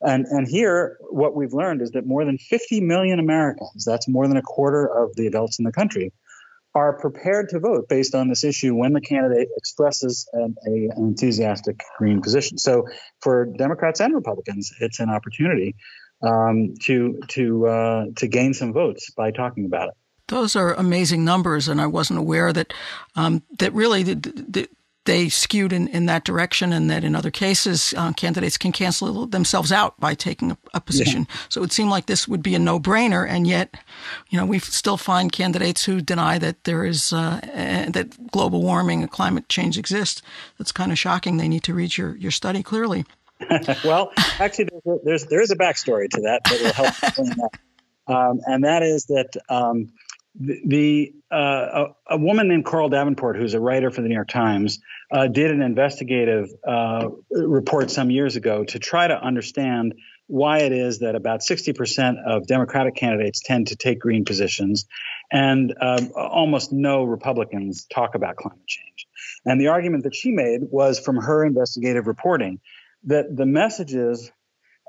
[0.00, 4.26] And, and here, what we've learned is that more than 50 million Americans, that's more
[4.26, 6.12] than a quarter of the adults in the country,
[6.74, 11.04] are prepared to vote based on this issue when the candidate expresses an, a, an
[11.04, 12.56] enthusiastic green position.
[12.58, 12.86] So
[13.20, 15.74] for Democrats and Republicans, it's an opportunity
[16.22, 19.94] um, to to uh, to gain some votes by talking about it.
[20.28, 22.72] Those are amazing numbers, and I wasn't aware that
[23.16, 24.68] um, that really the, the,
[25.04, 29.26] they skewed in, in that direction, and that in other cases, uh, candidates can cancel
[29.26, 31.26] themselves out by taking a, a position.
[31.28, 31.36] Yeah.
[31.48, 33.74] So it would seem like this would be a no brainer, and yet,
[34.30, 37.40] you know, we still find candidates who deny that there is uh,
[37.92, 40.22] that global warming and climate change exists.
[40.58, 41.36] That's kind of shocking.
[41.36, 43.04] They need to read your, your study clearly.
[43.84, 47.30] well, actually, there's, a, there's there is a backstory to that that will help explain
[47.30, 47.50] that,
[48.14, 49.36] um, and that is that.
[49.48, 49.92] Um,
[50.34, 51.36] the uh,
[52.08, 54.78] a, a, woman named Coral Davenport, who's a writer for the New York Times,
[55.10, 59.94] uh, did an investigative uh, report some years ago to try to understand
[60.28, 64.86] why it is that about 60% of Democratic candidates tend to take green positions,
[65.30, 69.06] and um, almost no Republicans talk about climate change.
[69.44, 72.60] And the argument that she made was from her investigative reporting
[73.04, 74.30] that the messages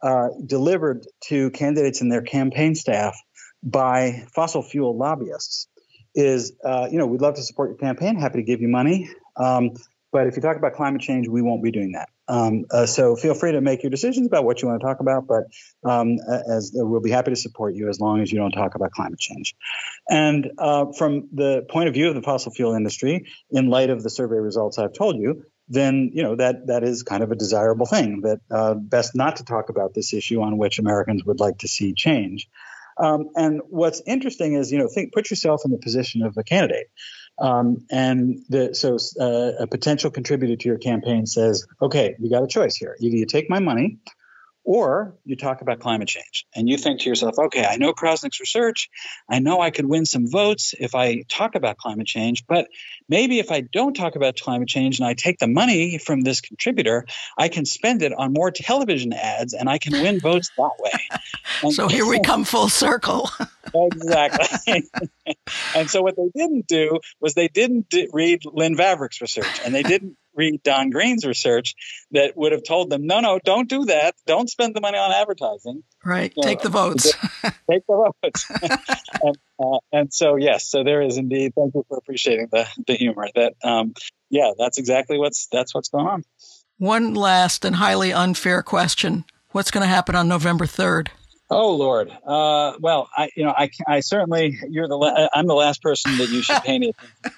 [0.02, 3.18] uh, delivered to candidates and their campaign staff
[3.64, 5.68] by fossil fuel lobbyists
[6.14, 9.10] is, uh, you know, we'd love to support your campaign, happy to give you money.
[9.36, 9.72] Um,
[10.12, 12.08] but if you talk about climate change, we won't be doing that.
[12.28, 15.00] Um, uh, so feel free to make your decisions about what you want to talk
[15.00, 15.46] about, but
[15.90, 18.92] um, as we'll be happy to support you as long as you don't talk about
[18.92, 19.56] climate change.
[20.08, 24.04] And uh, from the point of view of the fossil fuel industry, in light of
[24.04, 27.36] the survey results I've told you, then you know that that is kind of a
[27.36, 28.22] desirable thing.
[28.22, 31.68] That uh, best not to talk about this issue on which Americans would like to
[31.68, 32.48] see change.
[32.98, 36.44] Um, and what's interesting is, you know, think, put yourself in the position of a
[36.44, 36.88] candidate.
[37.40, 42.44] Um, and the, so uh, a potential contributor to your campaign says, okay, you got
[42.44, 42.96] a choice here.
[43.00, 43.98] Either you take my money
[44.64, 48.40] or you talk about climate change and you think to yourself, okay, I know Krosnick's
[48.40, 48.90] research.
[49.30, 52.68] I know I could win some votes if I talk about climate change, but
[53.10, 56.40] maybe if I don't talk about climate change and I take the money from this
[56.40, 57.06] contributor,
[57.38, 61.72] I can spend it on more television ads and I can win votes that way.
[61.72, 63.30] so here we come full circle.
[63.74, 64.90] exactly.
[65.76, 69.84] and so what they didn't do was they didn't read Lynn Vavreck's research and they
[69.84, 71.76] didn't read Don Green's research
[72.12, 74.16] that would have told them, no, no, don't do that.
[74.26, 75.84] Don't spend the money on advertising.
[76.04, 76.34] Right.
[76.36, 77.14] You take know, the votes.
[77.70, 78.46] take the votes.
[79.22, 81.54] and, uh, and, so, yes, so there is indeed.
[81.56, 83.28] Thank you for appreciating the, the humor.
[83.36, 83.94] That, um,
[84.30, 86.24] yeah, that's exactly what's that's what's going on.
[86.78, 91.12] One last and highly unfair question: What's going to happen on November third?
[91.54, 92.12] Oh Lord.
[92.26, 96.18] Uh, well, I you know I, I certainly you're the la- I'm the last person
[96.18, 96.94] that you should pay attention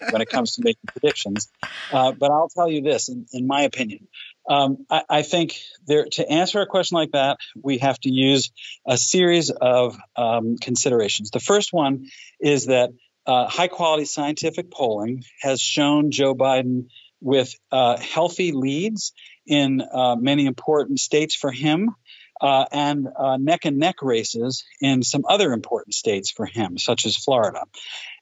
[0.09, 1.49] when it comes to making predictions.
[1.91, 4.07] Uh, but I'll tell you this, in, in my opinion,
[4.49, 8.51] um, I, I, think there to answer a question like that, we have to use
[8.88, 11.32] a series of um, considerations.
[11.32, 12.05] The first one
[12.39, 12.91] is that
[13.26, 16.88] uh, high quality scientific polling has shown Joe Biden
[17.22, 19.13] with uh, healthy leads
[19.47, 21.95] in uh, many important states for him
[22.42, 27.06] uh, and uh, neck and neck races in some other important states for him, such
[27.06, 27.64] as Florida.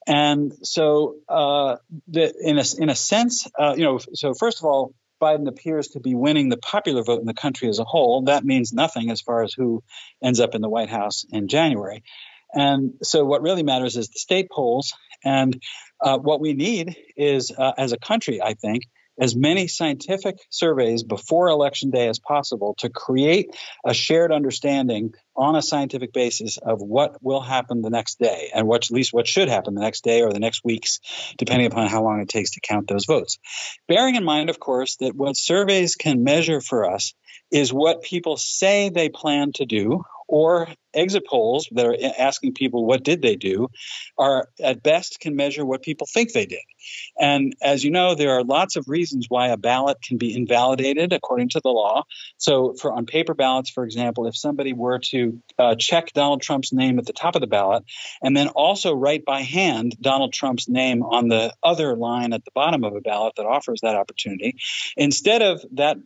[0.05, 4.65] And so, uh, the, in a in a sense, uh, you know, so first of
[4.65, 8.23] all, Biden appears to be winning the popular vote in the country as a whole.
[8.23, 9.81] That means nothing as far as who
[10.21, 12.03] ends up in the White House in January.
[12.53, 14.93] And so, what really matters is the state polls.
[15.23, 15.61] And
[16.01, 18.83] uh, what we need is, uh, as a country, I think,
[19.19, 23.55] as many scientific surveys before election day as possible to create
[23.85, 28.67] a shared understanding on a scientific basis of what will happen the next day and
[28.67, 30.99] what at least what should happen the next day or the next weeks
[31.37, 33.39] depending upon how long it takes to count those votes.
[33.87, 37.13] Bearing in mind of course that what surveys can measure for us
[37.51, 40.03] is what people say they plan to do
[40.33, 43.67] or exit polls that are asking people what did they do
[44.17, 46.63] are at best can measure what people think they did.
[47.19, 51.13] And as you know there are lots of reasons why a ballot can be invalidated
[51.13, 52.05] according to the law.
[52.37, 56.73] So for on paper ballots for example if somebody were to uh, check donald trump's
[56.73, 57.83] name at the top of the ballot
[58.23, 62.51] and then also write by hand donald trump's name on the other line at the
[62.55, 64.55] bottom of a ballot that offers that opportunity
[64.97, 65.97] instead of that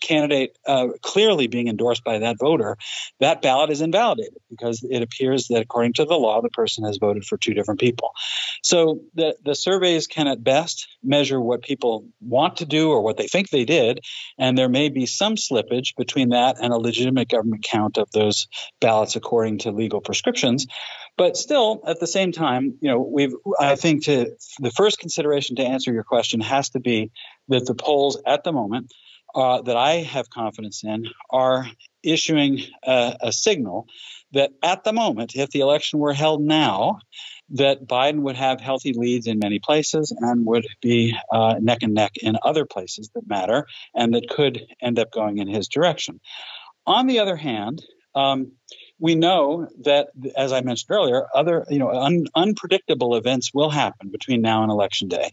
[0.00, 2.76] candidate uh, clearly being endorsed by that voter,
[3.20, 6.98] that ballot is invalidated because it appears that according to the law, the person has
[6.98, 8.12] voted for two different people.
[8.62, 13.16] So the, the surveys can at best measure what people want to do or what
[13.16, 14.00] they think they did,
[14.38, 18.48] and there may be some slippage between that and a legitimate government count of those
[18.80, 20.66] ballots according to legal prescriptions.
[21.16, 25.56] But still, at the same time, you know, we've I think to the first consideration
[25.56, 27.10] to answer your question has to be
[27.48, 28.92] that the polls at the moment
[29.34, 31.66] uh, that I have confidence in are
[32.02, 33.86] issuing a, a, signal
[34.32, 36.98] that at the moment, if the election were held now,
[37.50, 41.94] that Biden would have healthy leads in many places and would be uh, neck and
[41.94, 46.20] neck in other places that matter and that could end up going in his direction.
[46.86, 47.82] On the other hand,
[48.14, 48.52] um,
[48.98, 54.10] we know that, as I mentioned earlier, other you know un, unpredictable events will happen
[54.10, 55.32] between now and election day,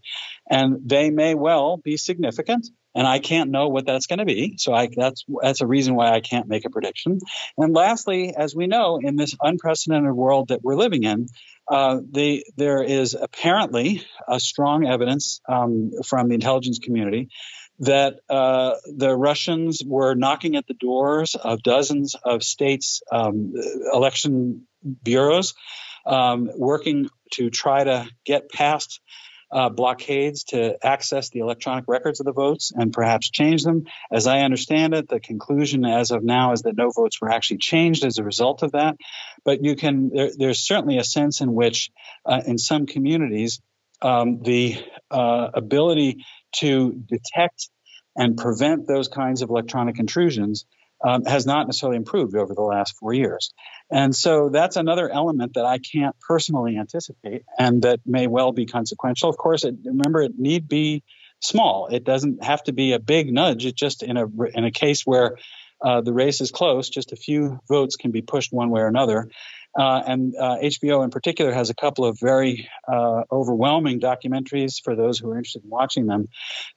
[0.49, 2.67] and they may well be significant
[2.97, 4.55] and I can't know what that's going to be.
[4.57, 7.19] So I, that's that's a reason why I can't make a prediction.
[7.55, 11.27] And lastly, as we know, in this unprecedented world that we're living in,
[11.69, 17.29] uh, the, there is apparently a strong evidence um, from the intelligence community
[17.79, 23.53] that uh, the Russians were knocking at the doors of dozens of states' um,
[23.93, 24.65] election
[25.03, 25.53] bureaus,
[26.03, 29.01] um, working to try to get past
[29.51, 33.85] uh, blockades to access the electronic records of the votes and perhaps change them.
[34.11, 37.57] As I understand it, the conclusion as of now is that no votes were actually
[37.57, 38.97] changed as a result of that.
[39.45, 41.91] But you can, there, there's certainly a sense in which,
[42.25, 43.61] uh, in some communities,
[44.01, 44.77] um, the
[45.09, 46.25] uh, ability
[46.57, 47.69] to detect
[48.15, 50.65] and prevent those kinds of electronic intrusions
[51.03, 53.53] um, has not necessarily improved over the last four years.
[53.89, 58.65] And so that's another element that I can't personally anticipate and that may well be
[58.65, 59.29] consequential.
[59.29, 61.03] Of course, it, remember, it need be
[61.41, 61.87] small.
[61.87, 63.65] It doesn't have to be a big nudge.
[63.65, 65.37] It just in a, in a case where
[65.81, 68.87] uh, the race is close, just a few votes can be pushed one way or
[68.87, 69.29] another.
[69.77, 74.95] Uh, and uh, HBO in particular has a couple of very uh, overwhelming documentaries for
[74.95, 76.29] those who are interested in watching them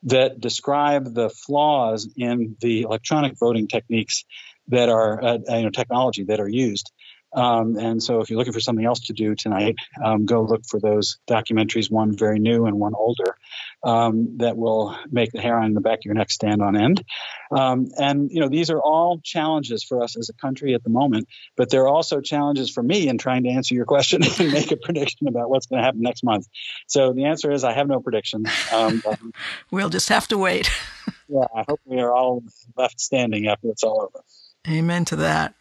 [0.02, 4.24] that describe the flaws in the electronic voting techniques
[4.68, 6.92] that are, uh, you know, technology that are used.
[7.32, 10.62] Um, and so, if you're looking for something else to do tonight, um, go look
[10.66, 13.36] for those documentaries, one very new and one older,
[13.82, 17.02] um, that will make the hair on the back of your neck stand on end.
[17.50, 20.90] Um, and, you know, these are all challenges for us as a country at the
[20.90, 24.70] moment, but they're also challenges for me in trying to answer your question and make
[24.70, 26.46] a prediction about what's going to happen next month.
[26.86, 28.44] So the answer is I have no prediction.
[28.72, 29.02] Um,
[29.70, 30.70] we'll just have to wait.
[31.28, 32.42] yeah, I hope we are all
[32.76, 34.24] left standing after it's all over.
[34.68, 35.54] Amen to that.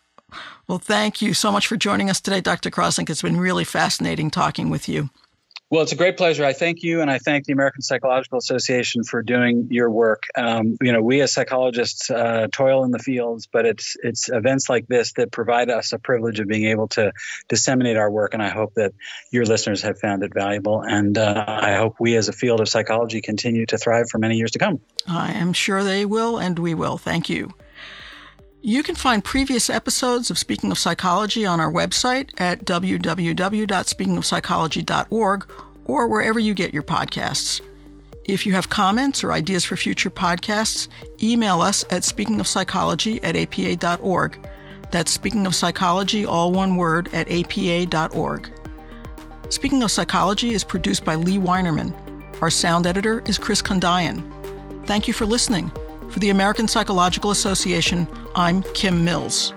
[0.68, 2.70] Well, thank you so much for joining us today, Dr.
[2.70, 3.10] Krosnick.
[3.10, 5.10] It's been really fascinating talking with you.
[5.72, 6.44] Well, it's a great pleasure.
[6.44, 10.24] I thank you, and I thank the American Psychological Association for doing your work.
[10.36, 14.68] Um, you know, we as psychologists uh, toil in the fields, but it's it's events
[14.68, 17.12] like this that provide us a privilege of being able to
[17.50, 18.34] disseminate our work.
[18.34, 18.94] And I hope that
[19.32, 20.82] your listeners have found it valuable.
[20.82, 24.38] And uh, I hope we, as a field of psychology, continue to thrive for many
[24.38, 24.82] years to come.
[25.08, 26.98] I am sure they will, and we will.
[26.98, 27.54] Thank you.
[28.62, 35.52] You can find previous episodes of Speaking of Psychology on our website at www.speakingofpsychology.org
[35.86, 37.62] or wherever you get your podcasts.
[38.26, 40.90] If you have comments or ideas for future podcasts,
[41.24, 44.46] email us at speakingofpsychology at apa.org.
[44.92, 48.52] That's Speaking of Psychology, all one word, at apa.org.
[49.48, 51.94] Speaking of Psychology is produced by Lea Winerman.
[52.42, 54.22] Our sound editor is Chris Condayan.
[54.86, 55.72] Thank you for listening.
[56.10, 59.54] For the American Psychological Association, I'm Kim Mills.